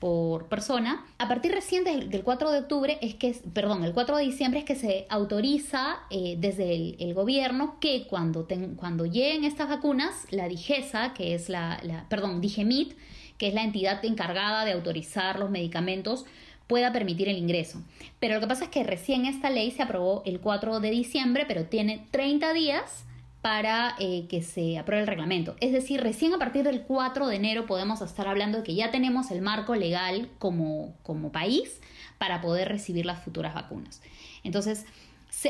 por 0.00 0.48
persona. 0.48 1.06
A 1.18 1.28
partir 1.28 1.52
recién 1.52 1.84
del, 1.84 2.24
4 2.24 2.50
de 2.50 2.58
octubre 2.58 2.98
es 3.00 3.14
que, 3.14 3.32
perdón, 3.52 3.84
el 3.84 3.92
4 3.92 4.16
de 4.16 4.24
diciembre 4.24 4.60
es 4.60 4.66
que 4.66 4.74
se 4.74 5.06
autoriza 5.08 5.98
eh, 6.10 6.36
desde 6.38 6.96
el, 7.02 7.14
gobierno 7.14 7.78
que 7.80 8.06
cuando, 8.08 8.48
cuando 8.76 9.06
lleguen 9.06 9.44
estas 9.44 9.68
vacunas, 9.68 10.26
la 10.30 10.48
DIGESA, 10.48 11.14
que 11.14 11.34
es 11.34 11.48
la, 11.48 11.78
la, 11.84 12.08
perdón, 12.08 12.40
DIGEMIT, 12.40 12.96
que 13.38 13.48
es 13.48 13.54
la 13.54 13.62
entidad 13.62 14.04
encargada 14.04 14.64
de 14.64 14.72
autorizar 14.72 15.38
los 15.38 15.50
medicamentos, 15.50 16.26
pueda 16.66 16.92
permitir 16.92 17.28
el 17.28 17.36
ingreso. 17.36 17.82
Pero 18.18 18.34
lo 18.34 18.40
que 18.40 18.46
pasa 18.46 18.64
es 18.64 18.70
que 18.70 18.84
recién 18.84 19.26
esta 19.26 19.50
ley 19.50 19.70
se 19.70 19.82
aprobó 19.82 20.22
el 20.24 20.40
4 20.40 20.80
de 20.80 20.90
diciembre, 20.90 21.44
pero 21.46 21.64
tiene 21.66 22.06
30 22.10 22.52
días 22.54 23.04
para 23.42 23.94
eh, 23.98 24.26
que 24.28 24.42
se 24.42 24.78
apruebe 24.78 25.02
el 25.02 25.06
reglamento. 25.06 25.56
Es 25.60 25.72
decir, 25.72 26.00
recién 26.02 26.34
a 26.34 26.38
partir 26.38 26.64
del 26.64 26.82
4 26.82 27.26
de 27.26 27.36
enero 27.36 27.66
podemos 27.66 28.02
estar 28.02 28.28
hablando 28.28 28.58
de 28.58 28.64
que 28.64 28.74
ya 28.74 28.90
tenemos 28.90 29.30
el 29.30 29.40
marco 29.40 29.74
legal 29.74 30.28
como, 30.38 30.94
como 31.02 31.32
país 31.32 31.80
para 32.18 32.40
poder 32.42 32.68
recibir 32.68 33.06
las 33.06 33.22
futuras 33.22 33.54
vacunas. 33.54 34.02
Entonces, 34.44 34.84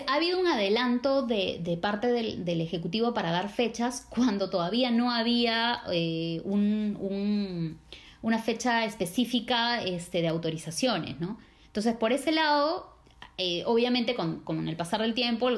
ha 0.06 0.14
habido 0.14 0.38
un 0.38 0.46
adelanto 0.46 1.22
de, 1.22 1.78
parte 1.80 2.06
del, 2.08 2.60
Ejecutivo 2.60 3.12
para 3.12 3.32
dar 3.32 3.48
fechas 3.48 4.06
cuando 4.08 4.50
todavía 4.50 4.90
no 4.90 5.10
había 5.10 5.82
eh, 5.92 6.40
un, 6.44 7.78
una 8.22 8.38
fecha 8.38 8.84
específica 8.84 9.82
este, 9.82 10.22
de 10.22 10.28
autorizaciones, 10.28 11.18
¿no? 11.18 11.38
Entonces, 11.66 11.96
por 11.96 12.12
ese 12.12 12.30
lado, 12.30 12.94
eh, 13.38 13.62
obviamente 13.66 14.14
con, 14.14 14.40
con, 14.40 14.68
el 14.68 14.76
pasar 14.76 15.00
del 15.00 15.14
tiempo, 15.14 15.48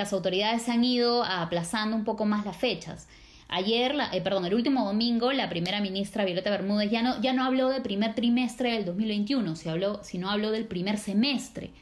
las 0.00 0.14
autoridades 0.14 0.68
han 0.70 0.82
ido 0.82 1.22
aplazando 1.24 1.94
un 1.94 2.04
poco 2.04 2.24
más 2.24 2.46
las 2.46 2.56
fechas. 2.56 3.06
Ayer, 3.48 3.94
eh, 4.12 4.20
perdón, 4.22 4.46
el 4.46 4.54
último 4.54 4.86
domingo, 4.86 5.30
la 5.32 5.50
primera 5.50 5.80
ministra 5.80 6.24
Violeta 6.24 6.50
Bermúdez 6.50 6.90
ya 6.90 7.02
no, 7.02 7.20
ya 7.20 7.34
no 7.34 7.44
habló 7.44 7.68
del 7.68 7.82
primer 7.82 8.14
trimestre 8.14 8.72
del 8.72 8.86
2021, 8.86 9.56
se 9.56 9.68
habló, 9.68 10.02
sino 10.02 10.30
habló 10.30 10.52
del 10.52 10.66
primer 10.66 10.96
semestre. 10.96 11.72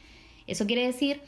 Eso 0.47 0.65
quiere 0.65 0.85
decir 0.85 1.21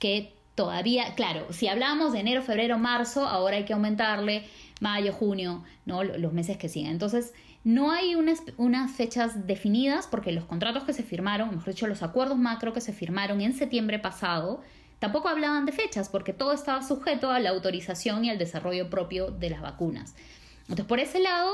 que 0.00 0.34
todavía, 0.56 1.14
claro, 1.14 1.46
si 1.52 1.68
hablamos 1.68 2.12
de 2.12 2.20
enero, 2.20 2.42
febrero, 2.42 2.76
marzo, 2.76 3.26
ahora 3.26 3.58
hay 3.58 3.64
que 3.64 3.74
aumentarle 3.74 4.44
mayo, 4.80 5.12
junio, 5.12 5.62
¿no? 5.86 6.02
los 6.02 6.32
meses 6.32 6.56
que 6.56 6.68
siguen. 6.68 6.90
Entonces, 6.90 7.34
no 7.62 7.92
hay 7.92 8.16
unas, 8.16 8.42
unas 8.56 8.90
fechas 8.90 9.46
definidas 9.46 10.08
porque 10.08 10.32
los 10.32 10.44
contratos 10.44 10.82
que 10.82 10.92
se 10.92 11.04
firmaron, 11.04 11.50
mejor 11.50 11.68
dicho, 11.68 11.86
los 11.86 12.02
acuerdos 12.02 12.36
macro 12.36 12.72
que 12.72 12.80
se 12.80 12.92
firmaron 12.92 13.40
en 13.40 13.54
septiembre 13.54 14.00
pasado, 14.00 14.60
tampoco 15.02 15.28
hablaban 15.28 15.66
de 15.66 15.72
fechas 15.72 16.08
porque 16.08 16.32
todo 16.32 16.52
estaba 16.52 16.80
sujeto 16.86 17.32
a 17.32 17.40
la 17.40 17.50
autorización 17.50 18.24
y 18.24 18.30
al 18.30 18.38
desarrollo 18.38 18.88
propio 18.88 19.32
de 19.32 19.50
las 19.50 19.60
vacunas. 19.60 20.14
Entonces, 20.60 20.86
por 20.86 21.00
ese 21.00 21.18
lado, 21.18 21.52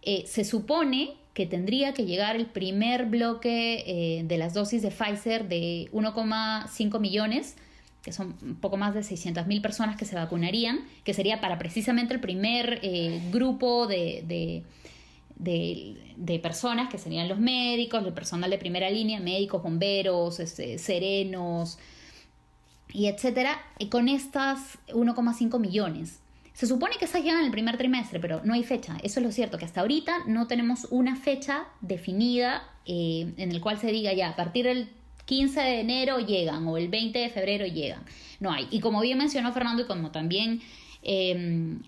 eh, 0.00 0.24
se 0.26 0.46
supone 0.46 1.12
que 1.34 1.44
tendría 1.44 1.92
que 1.92 2.06
llegar 2.06 2.36
el 2.36 2.46
primer 2.46 3.04
bloque 3.04 3.84
eh, 3.86 4.22
de 4.24 4.38
las 4.38 4.54
dosis 4.54 4.80
de 4.80 4.90
Pfizer 4.90 5.46
de 5.46 5.90
1,5 5.92 6.98
millones 6.98 7.56
que 8.00 8.12
son 8.12 8.34
un 8.40 8.54
poco 8.54 8.78
más 8.78 8.94
de 8.94 9.00
600.000 9.00 9.60
personas 9.60 9.96
que 9.96 10.04
se 10.04 10.14
vacunarían, 10.14 10.86
que 11.02 11.12
sería 11.12 11.40
para 11.40 11.58
precisamente 11.58 12.14
el 12.14 12.20
primer 12.20 12.78
eh, 12.82 13.20
grupo 13.32 13.88
de, 13.88 14.62
de, 15.36 16.38
personas, 16.38 16.88
que 16.88 16.98
serían 16.98 17.28
los 17.28 17.40
médicos, 17.40 18.06
el 18.06 18.12
personal 18.12 18.48
de 18.48 18.58
primera 18.58 18.88
línea, 18.90 19.18
médicos, 19.18 19.60
bomberos, 19.60 20.38
este, 20.38 20.78
serenos, 20.78 21.78
y 22.92 23.06
etcétera, 23.06 23.60
y 23.78 23.88
con 23.88 24.08
estas 24.08 24.78
1,5 24.88 25.58
millones. 25.58 26.20
Se 26.52 26.66
supone 26.66 26.96
que 26.98 27.04
esas 27.04 27.22
llegan 27.22 27.44
el 27.44 27.50
primer 27.50 27.76
trimestre, 27.76 28.18
pero 28.18 28.40
no 28.42 28.54
hay 28.54 28.64
fecha. 28.64 28.96
Eso 29.02 29.20
es 29.20 29.26
lo 29.26 29.32
cierto, 29.32 29.58
que 29.58 29.66
hasta 29.66 29.82
ahorita 29.82 30.20
no 30.26 30.46
tenemos 30.46 30.86
una 30.90 31.14
fecha 31.14 31.66
definida 31.82 32.62
eh, 32.86 33.34
en 33.36 33.52
el 33.52 33.60
cual 33.60 33.78
se 33.78 33.92
diga 33.92 34.14
ya, 34.14 34.30
a 34.30 34.36
partir 34.36 34.64
del 34.64 34.88
15 35.26 35.60
de 35.60 35.80
enero 35.80 36.18
llegan 36.20 36.66
o 36.66 36.78
el 36.78 36.88
20 36.88 37.18
de 37.18 37.28
febrero 37.28 37.66
llegan. 37.66 38.02
No 38.40 38.52
hay. 38.52 38.68
Y 38.70 38.80
como 38.80 39.00
bien 39.00 39.18
mencionó 39.18 39.52
Fernando 39.52 39.82
y 39.82 39.86
como 39.86 40.12
también 40.12 40.62
em, 41.02 41.82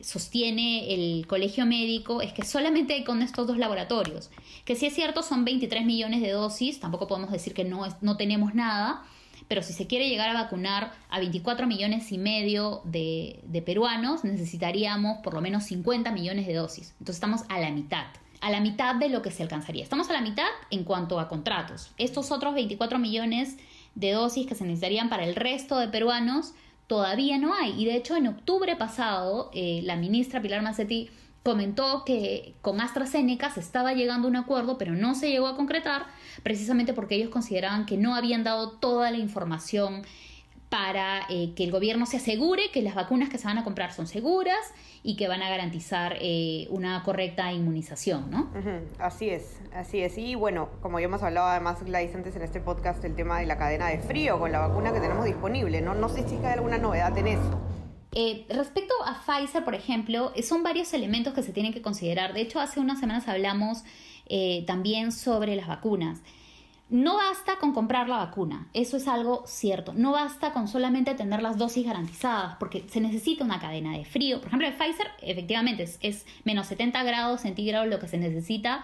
sostiene 0.00 0.94
el 0.94 1.26
colegio 1.26 1.66
médico, 1.66 2.20
es 2.20 2.32
que 2.32 2.44
solamente 2.44 2.94
hay 2.94 3.04
con 3.04 3.22
estos 3.22 3.46
dos 3.46 3.58
laboratorios. 3.58 4.30
Que 4.64 4.76
si 4.76 4.86
es 4.86 4.94
cierto, 4.94 5.22
son 5.22 5.44
23 5.44 5.84
millones 5.84 6.20
de 6.20 6.30
dosis, 6.30 6.78
tampoco 6.78 7.08
podemos 7.08 7.32
decir 7.32 7.54
que 7.54 7.64
no, 7.64 7.86
no 8.02 8.16
tenemos 8.16 8.54
nada, 8.54 9.02
pero 9.48 9.62
si 9.62 9.72
se 9.72 9.86
quiere 9.86 10.08
llegar 10.08 10.30
a 10.30 10.42
vacunar 10.42 10.92
a 11.08 11.18
24 11.18 11.66
millones 11.66 12.10
y 12.12 12.18
medio 12.18 12.82
de, 12.84 13.62
peruanos, 13.64 14.24
necesitaríamos 14.24 15.18
por 15.18 15.34
lo 15.34 15.40
menos 15.40 15.64
50 15.64 16.10
millones 16.12 16.46
de 16.46 16.54
dosis. 16.54 16.92
Entonces 16.92 17.16
estamos 17.16 17.42
a 17.48 17.58
la 17.58 17.70
mitad 17.70 18.06
a 18.40 18.50
la 18.50 18.60
mitad 18.60 18.94
de 18.96 19.08
lo 19.08 19.22
que 19.22 19.30
se 19.30 19.42
alcanzaría. 19.42 19.82
Estamos 19.82 20.10
a 20.10 20.12
la 20.12 20.20
mitad 20.20 20.44
en 20.70 20.84
cuanto 20.84 21.18
a 21.18 21.28
contratos. 21.28 21.92
Estos 21.96 22.30
otros 22.30 22.52
24 22.52 22.98
millones 22.98 23.56
de 23.94 24.12
dosis 24.12 24.46
que 24.46 24.54
se 24.54 24.64
necesitarían 24.64 25.08
para 25.08 25.24
el 25.24 25.34
resto 25.34 25.78
de 25.78 25.88
peruanos 25.88 26.52
todavía 26.86 27.38
no 27.38 27.54
hay. 27.54 27.80
Y 27.80 27.86
de 27.86 27.96
hecho, 27.96 28.16
en 28.16 28.26
octubre 28.26 28.76
pasado, 28.76 29.50
eh, 29.54 29.80
la 29.84 29.96
ministra 29.96 30.42
Pilar 30.42 30.60
Macetti 30.60 31.08
comentó 31.42 32.04
que 32.04 32.54
con 32.62 32.80
AstraZeneca 32.80 33.50
se 33.50 33.60
estaba 33.60 33.92
llegando 33.92 34.26
a 34.26 34.30
un 34.30 34.36
acuerdo, 34.36 34.78
pero 34.78 34.92
no 34.94 35.14
se 35.14 35.30
llegó 35.30 35.46
a 35.46 35.56
concretar, 35.56 36.06
precisamente 36.44 36.94
porque 36.94 37.16
ellos 37.16 37.30
consideraban 37.30 37.86
que 37.86 37.96
no 37.96 38.14
habían 38.14 38.44
dado 38.44 38.70
toda 38.78 39.10
la 39.10 39.16
información 39.16 40.02
para 40.68 41.20
eh, 41.28 41.52
que 41.54 41.62
el 41.62 41.70
gobierno 41.70 42.04
se 42.04 42.16
asegure 42.16 42.70
que 42.72 42.82
las 42.82 42.94
vacunas 42.94 43.28
que 43.28 43.38
se 43.38 43.46
van 43.46 43.58
a 43.58 43.64
comprar 43.64 43.92
son 43.92 44.06
seguras 44.06 44.58
y 45.04 45.16
que 45.16 45.28
van 45.28 45.40
a 45.40 45.48
garantizar 45.48 46.16
eh, 46.20 46.66
una 46.68 47.02
correcta 47.04 47.52
inmunización, 47.52 48.30
¿no? 48.30 48.50
Así 48.98 49.30
es, 49.30 49.60
así 49.72 50.00
es. 50.00 50.18
Y 50.18 50.34
bueno, 50.34 50.68
como 50.82 50.98
ya 50.98 51.04
hemos 51.04 51.22
hablado 51.22 51.46
además, 51.46 51.82
Gladys, 51.84 52.14
antes 52.14 52.34
en 52.34 52.42
este 52.42 52.60
podcast, 52.60 53.04
el 53.04 53.14
tema 53.14 53.38
de 53.38 53.46
la 53.46 53.56
cadena 53.56 53.86
de 53.88 54.00
frío 54.00 54.38
con 54.38 54.50
la 54.50 54.58
vacuna 54.58 54.92
que 54.92 55.00
tenemos 55.00 55.24
disponible, 55.24 55.80
¿no? 55.80 55.94
No 55.94 56.08
sé 56.08 56.28
si 56.28 56.36
hay 56.36 56.54
alguna 56.54 56.78
novedad 56.78 57.16
en 57.18 57.28
eso. 57.28 57.60
Eh, 58.16 58.46
respecto 58.48 58.94
a 59.06 59.20
Pfizer, 59.24 59.64
por 59.64 59.74
ejemplo, 59.74 60.32
son 60.42 60.62
varios 60.62 60.92
elementos 60.92 61.34
que 61.34 61.42
se 61.42 61.52
tienen 61.52 61.72
que 61.72 61.82
considerar. 61.82 62.32
De 62.32 62.40
hecho, 62.40 62.60
hace 62.60 62.80
unas 62.80 62.98
semanas 62.98 63.28
hablamos 63.28 63.84
eh, 64.26 64.64
también 64.66 65.12
sobre 65.12 65.56
las 65.56 65.66
vacunas. 65.66 66.20
No 66.90 67.16
basta 67.16 67.56
con 67.58 67.72
comprar 67.72 68.08
la 68.08 68.18
vacuna, 68.18 68.68
eso 68.74 68.98
es 68.98 69.08
algo 69.08 69.42
cierto. 69.46 69.94
No 69.94 70.12
basta 70.12 70.52
con 70.52 70.68
solamente 70.68 71.14
tener 71.14 71.42
las 71.42 71.56
dosis 71.56 71.86
garantizadas, 71.86 72.56
porque 72.60 72.84
se 72.88 73.00
necesita 73.00 73.42
una 73.42 73.58
cadena 73.58 73.96
de 73.96 74.04
frío. 74.04 74.38
Por 74.38 74.48
ejemplo, 74.48 74.68
el 74.68 74.74
Pfizer 74.74 75.08
efectivamente 75.22 75.88
es, 76.00 76.26
menos 76.44 76.66
70 76.66 77.02
grados 77.02 77.40
centígrados 77.40 77.88
lo 77.88 77.98
que 77.98 78.06
se 78.06 78.18
necesita 78.18 78.82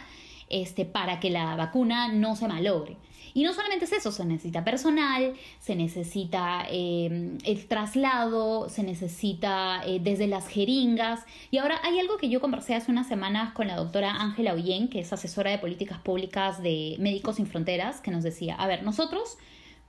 este, 0.48 0.86
para 0.86 1.20
que 1.20 1.30
la 1.30 1.54
vacuna 1.56 2.08
no 2.08 2.36
se 2.36 2.48
malogre. 2.48 2.96
Y 3.34 3.44
no 3.44 3.52
solamente 3.52 3.84
es 3.84 3.92
eso, 3.92 4.12
se 4.12 4.24
necesita 4.24 4.64
personal, 4.64 5.34
se 5.58 5.76
necesita 5.76 6.64
em, 6.68 7.38
el 7.44 7.66
traslado, 7.66 8.68
se 8.68 8.82
necesita 8.82 9.82
eh, 9.86 10.00
desde 10.00 10.26
las 10.26 10.48
jeringas. 10.48 11.20
Y 11.50 11.58
ahora 11.58 11.80
hay 11.84 11.98
algo 11.98 12.16
que 12.16 12.28
yo 12.28 12.40
conversé 12.40 12.74
hace 12.74 12.90
unas 12.90 13.08
semanas 13.08 13.52
con 13.52 13.68
la 13.68 13.76
doctora 13.76 14.10
Ángela 14.10 14.54
Ullén, 14.54 14.88
que 14.88 15.00
es 15.00 15.12
asesora 15.12 15.50
de 15.50 15.58
políticas 15.58 15.98
públicas 15.98 16.62
de 16.62 16.96
Médicos 16.98 17.36
Sin 17.36 17.46
Fronteras, 17.46 18.00
que 18.00 18.10
nos 18.10 18.22
decía, 18.22 18.54
a 18.54 18.66
ver, 18.66 18.82
nosotros 18.82 19.38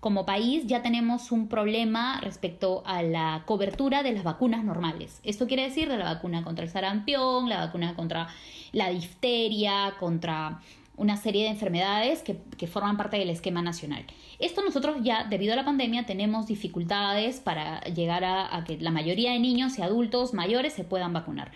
como 0.01 0.25
país 0.25 0.65
ya 0.65 0.82
tenemos 0.82 1.32
un 1.32 1.47
problema 1.47 2.19
respecto 2.21 2.82
a 2.88 3.04
la 3.04 3.43
cobertura 3.45 4.01
de 4.01 4.12
las 4.12 4.23
vacunas 4.23 4.63
normales. 4.63 5.21
Esto 5.23 5.45
quiere 5.45 5.63
decir 5.63 5.88
de 5.89 5.97
la 5.97 6.06
vacuna 6.06 6.43
contra 6.43 6.65
el 6.65 6.71
sarampión, 6.71 7.47
la 7.47 7.65
vacuna 7.65 7.93
contra 7.93 8.27
la 8.71 8.89
difteria, 8.89 9.93
contra 9.99 10.60
una 11.01 11.17
serie 11.17 11.45
de 11.45 11.49
enfermedades 11.49 12.21
que, 12.21 12.67
forman 12.67 12.95
parte 12.95 13.17
del 13.17 13.31
esquema 13.31 13.63
nacional. 13.63 14.05
Esto 14.37 14.63
nosotros 14.63 14.97
ya, 15.01 15.23
debido 15.23 15.53
a 15.53 15.55
la 15.55 15.65
pandemia, 15.65 16.05
tenemos 16.05 16.45
dificultades 16.45 17.39
para 17.39 17.81
llegar 17.85 18.23
a, 18.23 18.63
que 18.67 18.77
la 18.77 18.91
mayoría 18.91 19.31
de 19.31 19.39
niños 19.39 19.79
y 19.79 19.81
adultos 19.81 20.35
mayores 20.35 20.73
se 20.73 20.83
puedan 20.83 21.11
vacunar. 21.11 21.51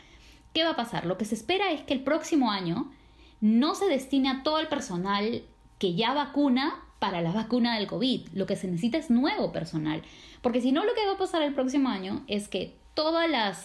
¿Qué 0.51 0.63
va 0.63 0.71
a 0.71 0.75
pasar? 0.75 1.05
Lo 1.05 1.19
que 1.19 1.25
se 1.25 1.36
espera 1.36 1.71
es 1.71 1.81
que 1.84 1.93
el 1.93 2.01
próximo 2.01 2.49
año 2.49 2.91
no 3.39 3.75
se 3.75 3.86
destine 3.86 4.29
a 4.29 4.41
todo 4.41 4.58
el 4.58 4.67
personal 4.67 5.43
que 5.77 5.93
ya 5.93 6.15
vacuna 6.15 6.84
para 6.97 7.21
la 7.21 7.31
vacuna 7.31 7.75
del 7.75 7.86
COVID. 7.86 8.29
Lo 8.34 8.47
que 8.47 8.55
se 8.55 8.67
necesita 8.67 8.97
es 8.97 9.12
nuevo 9.12 9.51
personal. 9.51 10.01
Porque 10.41 10.60
si 10.60 10.71
no, 10.71 10.86
lo 10.86 10.95
que 10.95 11.05
va 11.05 11.13
a 11.13 11.17
pasar 11.19 11.43
el 11.43 11.53
próximo 11.53 11.89
año 11.89 12.23
es 12.25 12.47
que 12.47 12.79
todos 12.95 13.21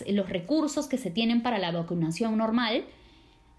los 0.08 0.28
recursos 0.28 0.88
que 0.88 0.98
se 0.98 1.10
tienen 1.10 1.40
para 1.40 1.58
la 1.58 1.72
vacunación 1.72 2.36
normal 2.36 2.84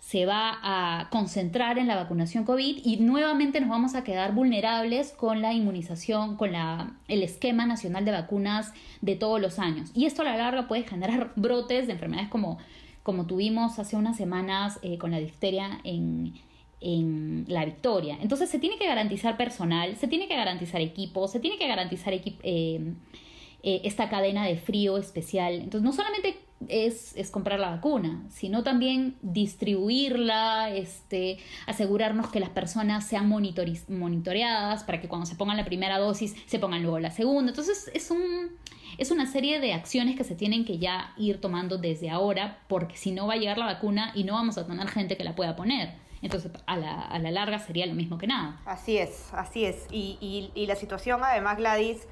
se 0.01 0.25
va 0.25 0.57
a 0.63 1.09
concentrar 1.11 1.77
en 1.77 1.87
la 1.87 1.95
vacunación 1.95 2.43
COVID 2.43 2.81
y 2.83 2.97
nuevamente 2.97 3.61
nos 3.61 3.69
vamos 3.69 3.93
a 3.93 4.03
quedar 4.03 4.33
vulnerables 4.33 5.11
con 5.11 5.43
la 5.43 5.53
inmunización, 5.53 6.37
con 6.37 6.51
la, 6.51 6.95
el 7.07 7.21
esquema 7.21 7.67
nacional 7.67 8.03
de 8.03 8.11
vacunas 8.11 8.73
de 9.01 9.15
todos 9.15 9.39
los 9.39 9.59
años. 9.59 9.91
Y 9.93 10.07
esto 10.07 10.23
a 10.23 10.25
la 10.25 10.37
larga 10.37 10.67
puede 10.67 10.83
generar 10.83 11.31
brotes 11.35 11.85
de 11.85 11.93
enfermedades 11.93 12.29
como, 12.29 12.57
como 13.03 13.27
tuvimos 13.27 13.77
hace 13.77 13.95
unas 13.95 14.17
semanas 14.17 14.79
eh, 14.81 14.97
con 14.97 15.11
la 15.11 15.19
difteria 15.19 15.79
en, 15.83 16.33
en 16.81 17.45
la 17.47 17.63
victoria. 17.63 18.17
Entonces 18.21 18.49
se 18.49 18.57
tiene 18.57 18.79
que 18.79 18.87
garantizar 18.87 19.37
personal, 19.37 19.95
se 19.97 20.07
tiene 20.07 20.27
que 20.27 20.35
garantizar 20.35 20.81
equipo, 20.81 21.27
se 21.27 21.39
tiene 21.39 21.59
que 21.59 21.67
garantizar 21.67 22.11
eh, 22.15 22.23
eh, 22.43 23.81
esta 23.83 24.09
cadena 24.09 24.47
de 24.47 24.57
frío 24.57 24.97
especial. 24.97 25.53
Entonces 25.53 25.83
no 25.83 25.93
solamente 25.93 26.39
es, 26.67 27.15
comprar 27.31 27.59
la 27.59 27.69
vacuna, 27.71 28.23
sino 28.29 28.63
también 28.63 29.15
distribuirla, 29.21 30.69
este, 30.69 31.37
asegurarnos 31.67 32.29
que 32.29 32.39
las 32.39 32.49
personas 32.49 33.05
sean 33.07 33.29
monitoreadas 33.29 34.83
para 34.83 35.01
que 35.01 35.07
cuando 35.07 35.25
se 35.25 35.35
pongan 35.35 35.57
la 35.57 35.65
primera 35.65 35.97
dosis 35.97 36.35
se 36.45 36.59
pongan 36.59 36.81
luego 36.81 36.99
la 36.99 37.11
segunda. 37.11 37.51
Entonces 37.51 37.89
es, 37.93 38.11
un, 38.11 38.51
es 38.97 39.11
una 39.11 39.25
serie 39.25 39.59
de 39.59 39.73
acciones 39.73 40.15
que 40.15 40.23
se 40.23 40.35
tienen 40.35 40.65
que 40.65 40.77
ya 40.77 41.13
ir 41.17 41.39
tomando 41.39 41.77
desde 41.77 42.09
ahora, 42.09 42.59
porque 42.67 42.97
si 42.97 43.11
no 43.11 43.27
va 43.27 43.33
a 43.33 43.37
llegar 43.37 43.57
la 43.57 43.65
vacuna 43.65 44.11
y 44.15 44.23
no 44.23 44.33
vamos 44.33 44.57
a 44.57 44.65
tener 44.65 44.87
gente 44.87 45.17
que 45.17 45.23
la 45.23 45.35
pueda 45.35 45.55
poner. 45.55 45.93
Entonces, 46.21 46.51
a 46.67 46.77
la, 46.77 47.01
a 47.01 47.17
la 47.17 47.31
larga 47.31 47.57
sería 47.57 47.87
lo 47.87 47.95
mismo 47.95 48.19
que 48.19 48.27
nada. 48.27 48.61
Así 48.65 48.97
es, 48.97 49.33
así 49.33 49.65
es. 49.65 49.87
Y, 49.91 50.17
y, 50.21 50.51
y 50.53 50.67
la 50.67 50.75
situación, 50.75 51.21
además, 51.23 51.57
Gladys, 51.57 52.07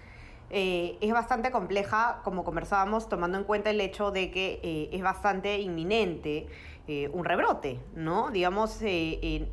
eh, 0.50 0.98
es 1.02 1.12
bastante 1.12 1.52
compleja, 1.52 2.22
como 2.24 2.44
conversábamos, 2.44 3.08
tomando 3.08 3.38
en 3.38 3.44
cuenta 3.44 3.70
el 3.70 3.80
hecho 3.82 4.12
de 4.12 4.32
que 4.32 4.60
eh, 4.64 4.90
es 4.92 5.02
bastante 5.02 5.60
inminente 5.60 6.48
eh, 6.88 7.08
un 7.14 7.24
rebrote, 7.24 7.80
¿no? 7.94 8.32
Digamos, 8.32 8.80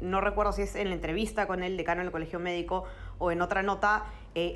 no 0.01 0.21
recuerdo 0.23 0.53
si 0.53 0.63
es 0.63 0.75
en 0.75 0.89
la 0.89 0.95
entrevista 0.95 1.47
con 1.47 1.63
el 1.63 1.77
decano 1.77 2.01
del 2.01 2.11
Colegio 2.11 2.39
Médico 2.39 2.85
o 3.19 3.31
en 3.31 3.43
otra 3.43 3.63
nota 3.63 4.05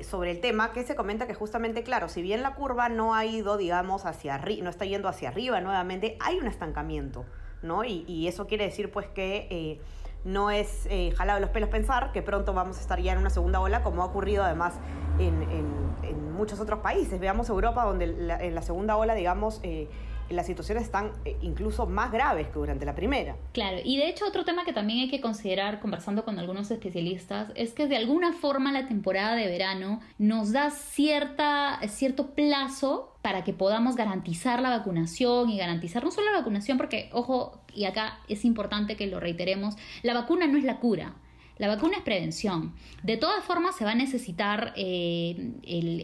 sobre 0.03 0.29
el 0.29 0.39
tema, 0.39 0.71
que 0.73 0.83
se 0.83 0.95
comenta 0.95 1.25
que 1.25 1.33
justamente, 1.33 1.81
claro, 1.81 2.07
si 2.07 2.21
bien 2.21 2.43
la 2.43 2.53
curva 2.53 2.87
no 2.87 3.15
ha 3.15 3.25
ido, 3.25 3.57
digamos, 3.57 4.05
hacia 4.05 4.35
arriba, 4.35 4.63
no 4.63 4.69
está 4.69 4.85
yendo 4.85 5.07
hacia 5.07 5.29
arriba 5.29 5.59
nuevamente, 5.59 6.17
hay 6.19 6.37
un 6.37 6.45
estancamiento, 6.45 7.25
¿no? 7.63 7.83
Y, 7.83 8.03
y 8.07 8.27
eso 8.27 8.45
quiere 8.45 8.65
decir, 8.65 8.91
pues, 8.91 9.07
que 9.07 9.79
no 10.23 10.51
es 10.51 10.87
eh, 10.89 11.11
jalado 11.17 11.39
los 11.39 11.49
pelos 11.49 11.69
pensar 11.69 12.11
que 12.11 12.21
pronto 12.21 12.53
vamos 12.53 12.77
a 12.77 12.81
estar 12.81 12.99
ya 12.99 13.13
en 13.13 13.17
una 13.17 13.29
segunda 13.29 13.59
ola, 13.59 13.83
como 13.83 14.03
ha 14.03 14.05
ocurrido 14.05 14.43
además 14.43 14.75
en, 15.19 15.41
en, 15.43 16.31
muchos 16.31 16.59
otros 16.59 16.79
países. 16.79 17.19
Veamos 17.19 17.49
Europa, 17.49 17.83
donde 17.85 18.05
en 18.05 18.55
la 18.55 18.61
segunda 18.63 18.97
ola, 18.97 19.13
digamos, 19.13 19.59
eh, 19.61 19.87
las 20.31 20.45
situaciones 20.45 20.83
están 20.83 21.11
eh, 21.25 21.37
incluso 21.41 21.85
más 21.85 22.11
graves 22.11 22.47
que 22.47 22.53
durante 22.53 22.85
la 22.85 22.95
primera. 22.95 23.35
Claro, 23.53 23.77
y 23.83 23.97
de 23.97 24.09
hecho 24.09 24.25
otro 24.25 24.45
tema 24.45 24.65
que 24.65 24.73
también 24.73 24.99
hay 24.99 25.09
que 25.09 25.21
considerar 25.21 25.79
conversando 25.79 26.23
con 26.25 26.39
algunos 26.39 26.71
especialistas 26.71 27.51
es 27.55 27.73
que 27.73 27.87
de 27.87 27.97
alguna 27.97 28.33
forma 28.33 28.71
la 28.71 28.87
temporada 28.87 29.35
de 29.35 29.47
verano 29.47 30.01
nos 30.17 30.51
da 30.51 30.69
cierta, 30.69 31.79
cierto 31.87 32.31
plazo 32.35 33.15
para 33.21 33.43
que 33.43 33.53
podamos 33.53 33.95
garantizar 33.95 34.61
la 34.61 34.69
vacunación 34.69 35.49
y 35.49 35.57
garantizar 35.57 36.03
no 36.03 36.11
solo 36.11 36.31
la 36.31 36.39
vacunación, 36.39 36.77
porque, 36.77 37.09
ojo, 37.13 37.61
y 37.73 37.85
acá 37.85 38.19
es 38.27 38.45
importante 38.45 38.95
que 38.95 39.07
lo 39.07 39.19
reiteremos, 39.19 39.75
la 40.01 40.13
vacuna 40.13 40.47
no 40.47 40.57
es 40.57 40.63
la 40.63 40.79
cura. 40.79 41.15
La 41.57 41.67
vacuna 41.67 41.97
es 41.97 42.03
prevención. 42.03 42.73
De 43.03 43.17
todas 43.17 43.43
formas, 43.43 43.75
se 43.75 43.85
va 43.85 43.91
a 43.91 43.95
necesitar 43.95 44.73
eh, 44.75 45.53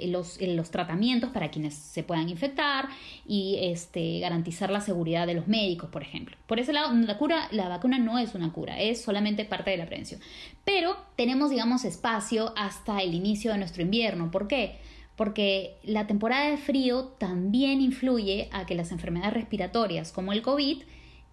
los, 0.07 0.71
tratamientos 0.71 1.31
para 1.31 1.49
quienes 1.49 1.73
se 1.73 2.03
puedan 2.03 2.29
infectar 2.29 2.89
y 3.25 3.57
este, 3.61 4.19
garantizar 4.19 4.69
la 4.69 4.81
seguridad 4.81 5.25
de 5.25 5.33
los 5.33 5.47
médicos, 5.47 5.89
por 5.89 6.03
ejemplo. 6.03 6.37
Por 6.45 6.59
ese 6.59 6.73
lado, 6.73 6.93
la, 6.93 7.17
cura, 7.17 7.47
la 7.51 7.69
vacuna 7.69 7.97
no 7.97 8.19
es 8.19 8.35
una 8.35 8.51
cura, 8.51 8.79
es 8.79 9.01
solamente 9.01 9.45
parte 9.45 9.71
de 9.71 9.77
la 9.77 9.85
prevención. 9.85 10.21
Pero 10.63 10.97
tenemos, 11.15 11.49
digamos, 11.49 11.85
espacio 11.85 12.53
hasta 12.55 13.01
el 13.01 13.13
inicio 13.15 13.51
de 13.51 13.57
nuestro 13.57 13.81
invierno. 13.81 14.29
¿Por 14.29 14.47
qué? 14.47 14.77
Porque 15.15 15.77
la 15.83 16.05
temporada 16.05 16.51
de 16.51 16.57
frío 16.57 17.05
también 17.17 17.81
influye 17.81 18.49
a 18.51 18.65
que 18.67 18.75
las 18.75 18.91
enfermedades 18.91 19.33
respiratorias, 19.33 20.11
como 20.11 20.33
el 20.33 20.43
COVID, 20.43 20.83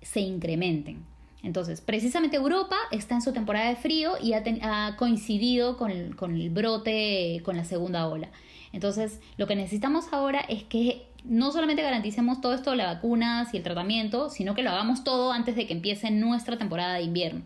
se 0.00 0.20
incrementen. 0.20 1.13
Entonces, 1.44 1.83
precisamente 1.83 2.37
Europa 2.37 2.76
está 2.90 3.14
en 3.14 3.22
su 3.22 3.33
temporada 3.33 3.68
de 3.68 3.76
frío 3.76 4.14
y 4.20 4.33
ha, 4.33 4.96
coincidido 4.96 5.76
con 5.76 5.90
el, 5.90 6.50
brote, 6.50 7.42
con 7.44 7.57
la 7.59 7.64
segunda 7.64 8.09
ola. 8.09 8.30
Entonces, 8.72 9.20
lo 9.37 9.46
que 9.46 9.54
necesitamos 9.54 10.07
ahora 10.12 10.40
es 10.40 10.64
que 10.64 11.07
no 11.22 11.52
solamente 11.52 11.83
garanticemos 11.83 12.40
todo 12.40 12.54
esto 12.54 12.74
las 12.74 12.94
vacunas 12.94 13.52
y 13.52 13.59
el 13.59 13.62
tratamiento, 13.62 14.30
sino 14.30 14.54
que 14.54 14.62
lo 14.62 14.70
hagamos 14.70 15.04
todo 15.04 15.33
antes 15.33 15.54
de 15.54 15.66
que 15.66 15.74
empiece 15.74 16.11
nuestra 16.11 16.57
temporada 16.57 16.94
de 16.94 17.02
invierno. 17.02 17.42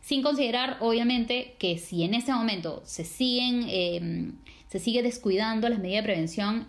Sin 0.00 0.22
considerar, 0.22 0.78
obviamente, 0.80 1.54
que 1.58 1.78
si 1.78 2.02
en 2.04 2.14
ese 2.14 2.32
momento 2.32 2.82
se 2.84 3.04
siguen 3.04 3.66
em, 3.68 4.32
se 4.72 4.78
sigue 4.78 5.02
descuidando 5.02 5.68
las 5.68 5.80
medidas 5.80 6.02
de 6.02 6.12
prevención, 6.12 6.66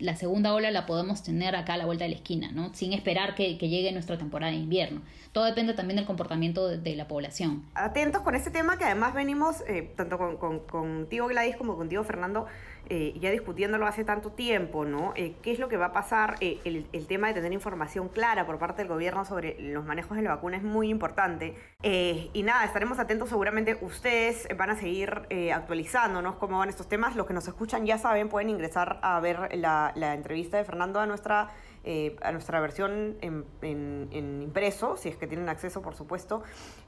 la 0.00 0.16
segunda 0.16 0.52
ola 0.54 0.72
la 0.72 0.86
podemos 0.86 1.22
tener 1.22 1.54
acá 1.54 1.74
a 1.74 1.76
la 1.76 1.86
vuelta 1.86 2.02
de 2.02 2.10
la 2.10 2.16
esquina, 2.16 2.50
¿no? 2.50 2.74
sin 2.74 2.92
esperar 2.92 3.36
que, 3.36 3.56
llegue 3.56 3.92
nuestra 3.92 4.18
temporada 4.18 4.50
de 4.50 4.58
invierno. 4.58 5.02
Todo 5.30 5.44
depende 5.44 5.72
también 5.74 5.98
del 5.98 6.04
comportamiento 6.04 6.66
de, 6.66 6.96
la 6.96 7.06
población. 7.06 7.62
Atentos 7.74 8.22
con 8.22 8.34
este 8.34 8.50
tema 8.50 8.76
que 8.76 8.86
además 8.86 9.14
venimos, 9.14 9.60
eh, 9.68 9.92
tanto 9.96 10.18
con, 10.18 10.58
contigo 10.66 11.28
Gladys 11.28 11.54
como 11.54 11.76
contigo 11.76 12.02
Fernando, 12.02 12.46
eh, 12.88 13.14
ya 13.20 13.30
discutiéndolo 13.30 13.86
hace 13.86 14.04
tanto 14.04 14.32
tiempo, 14.32 14.84
¿no? 14.84 15.12
Eh, 15.16 15.34
¿Qué 15.42 15.52
es 15.52 15.58
lo 15.58 15.68
que 15.68 15.76
va 15.76 15.86
a 15.86 15.92
pasar? 15.92 16.36
El, 16.40 16.86
el, 16.92 17.06
tema 17.06 17.28
de 17.28 17.34
tener 17.34 17.52
información 17.52 18.08
clara 18.08 18.46
por 18.46 18.58
parte 18.58 18.82
del 18.82 18.88
gobierno 18.88 19.24
sobre 19.24 19.56
los 19.60 19.84
manejos 19.84 20.16
de 20.16 20.22
la 20.22 20.34
vacuna 20.34 20.56
es 20.56 20.62
muy 20.62 20.88
importante. 20.88 21.54
y 21.82 22.42
nada, 22.42 22.64
estaremos 22.64 22.98
atentos, 22.98 23.28
seguramente 23.28 23.78
ustedes 23.80 24.48
van 24.56 24.70
a 24.70 24.76
seguir 24.76 25.22
actualizándonos 25.54 26.36
cómo 26.36 26.58
van 26.58 26.68
estos 26.68 26.88
temas. 26.88 27.16
Los 27.16 27.26
que 27.26 27.34
nos 27.34 27.46
escuchan 27.48 27.86
ya 27.86 27.98
saben, 27.98 28.28
pueden 28.28 28.50
ingresar 28.50 28.98
a 29.02 29.18
ver 29.20 29.56
la, 29.56 29.92
entrevista 30.14 30.56
de 30.56 30.64
Fernando 30.64 31.00
a 31.00 31.06
nuestra, 31.06 31.50
eh, 31.90 32.16
a 32.20 32.32
nuestra 32.32 32.60
versión 32.60 33.16
en, 33.22 34.08
impreso, 34.12 34.98
si 34.98 35.08
es 35.08 35.16
que 35.16 35.26
tienen 35.26 35.48
acceso, 35.48 35.80
por 35.80 35.94
supuesto, 35.94 36.42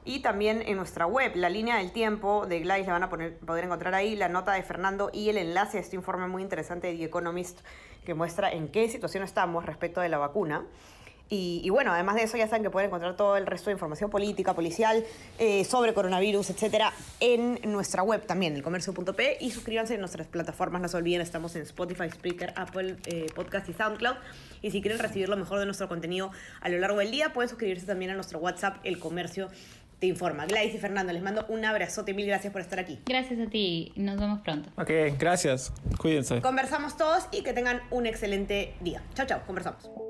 y 0.05 0.21
también 0.21 0.61
en 0.61 0.77
nuestra 0.77 1.07
web, 1.07 1.33
la 1.37 1.49
línea 1.49 1.79
del 1.79 1.91
tiempo 1.91 2.45
de 2.45 2.61
Gladys, 2.61 2.87
la 2.87 2.93
van 2.93 3.05
a 3.05 3.09
poder 3.09 3.65
encontrar 3.65 3.95
ahí, 3.95 4.15
la 4.15 4.29
nota 4.29 4.53
de 4.53 4.63
Fernando 4.63 5.09
y 5.11 5.31
el 5.31 5.39
enlace 5.39 5.79
a 5.79 5.81
este 5.81 5.97
informe 5.97 6.27
muy 6.27 6.43
interesante 6.43 6.89
de 6.89 6.99
The 6.99 7.05
Economist 7.05 7.61
que 8.05 8.13
muestra 8.13 8.53
en 8.53 8.69
qué 8.69 8.91
situación 8.91 9.23
estamos 9.23 9.65
respecto 9.65 10.03
de 10.03 10.11
la 10.11 10.19
vacuna. 10.19 10.67
Y, 11.33 11.71
bueno, 11.71 11.93
además 11.93 12.17
de 12.17 12.25
eso 12.25 12.37
ya 12.37 12.49
saben 12.49 12.65
que 12.65 12.71
pueden 12.71 12.89
encontrar 12.89 13.17
todo 13.17 13.37
el 13.37 13.47
resto 13.47 13.71
de 13.71 13.75
información 13.75 14.11
política, 14.11 14.53
policial, 14.53 15.05
eh, 15.39 15.65
sobre 15.65 15.95
coronavirus, 15.95 16.51
etcétera, 16.51 16.93
en 17.21 17.61
nuestra 17.71 18.03
web 18.03 18.27
también, 18.27 18.57
elcomercio.p 18.57 19.39
y 19.41 19.53
suscríbanse 19.53 19.95
en 19.95 20.01
nuestras 20.01 20.27
plataformas, 20.27 20.83
no 20.83 20.89
se 20.89 20.97
olviden, 20.97 21.21
estamos 21.21 21.55
en 21.55 21.63
Spotify, 21.63 22.11
Spreaker, 22.11 22.53
Apple 22.57 22.97
eh, 23.07 23.27
Podcast 23.33 23.69
y 23.69 23.75
SoundCloud. 23.75 24.17
Y 24.61 24.73
si 24.73 24.83
quieren 24.83 24.99
recibir 24.99 25.29
lo 25.29 25.37
mejor 25.37 25.61
de 25.61 25.67
nuestro 25.67 25.89
contenido 25.89 26.33
a 26.61 26.69
lo 26.69 26.79
largo 26.79 26.99
del 26.99 27.13
día, 27.13 27.33
pueden 27.33 27.49
suscribirse 27.49 27.87
también 27.87 28.11
a 28.11 28.15
nuestro 28.15 28.41
WhatsApp, 28.41 28.79
El 28.83 28.99
Comercio 28.99 29.49
te 30.01 30.07
informa. 30.09 30.47
Gladys 30.47 30.75
y 30.75 30.79
Fernando, 30.79 31.13
les 31.13 31.23
mando 31.23 31.45
un 31.49 31.65
abrazote, 31.65 32.13
mil 32.13 32.27
gracias 32.27 32.53
por 32.53 32.63
estar 32.63 32.81
aquí. 32.81 32.99
Gracias 33.07 33.39
a 33.39 33.49
ti, 33.49 33.93
nos 33.95 34.19
vemos 34.19 34.41
pronto. 34.41 34.71
Ok, 34.77 34.91
gracias, 35.17 35.73
cuídense. 35.99 36.41
Conversamos 36.41 36.97
todos 36.97 37.29
y 37.31 37.43
que 37.43 37.53
tengan 37.53 37.83
un 37.91 38.07
excelente 38.07 38.75
día. 38.81 39.03
Chao, 39.15 39.27
chao, 39.27 39.43
conversamos. 39.47 40.10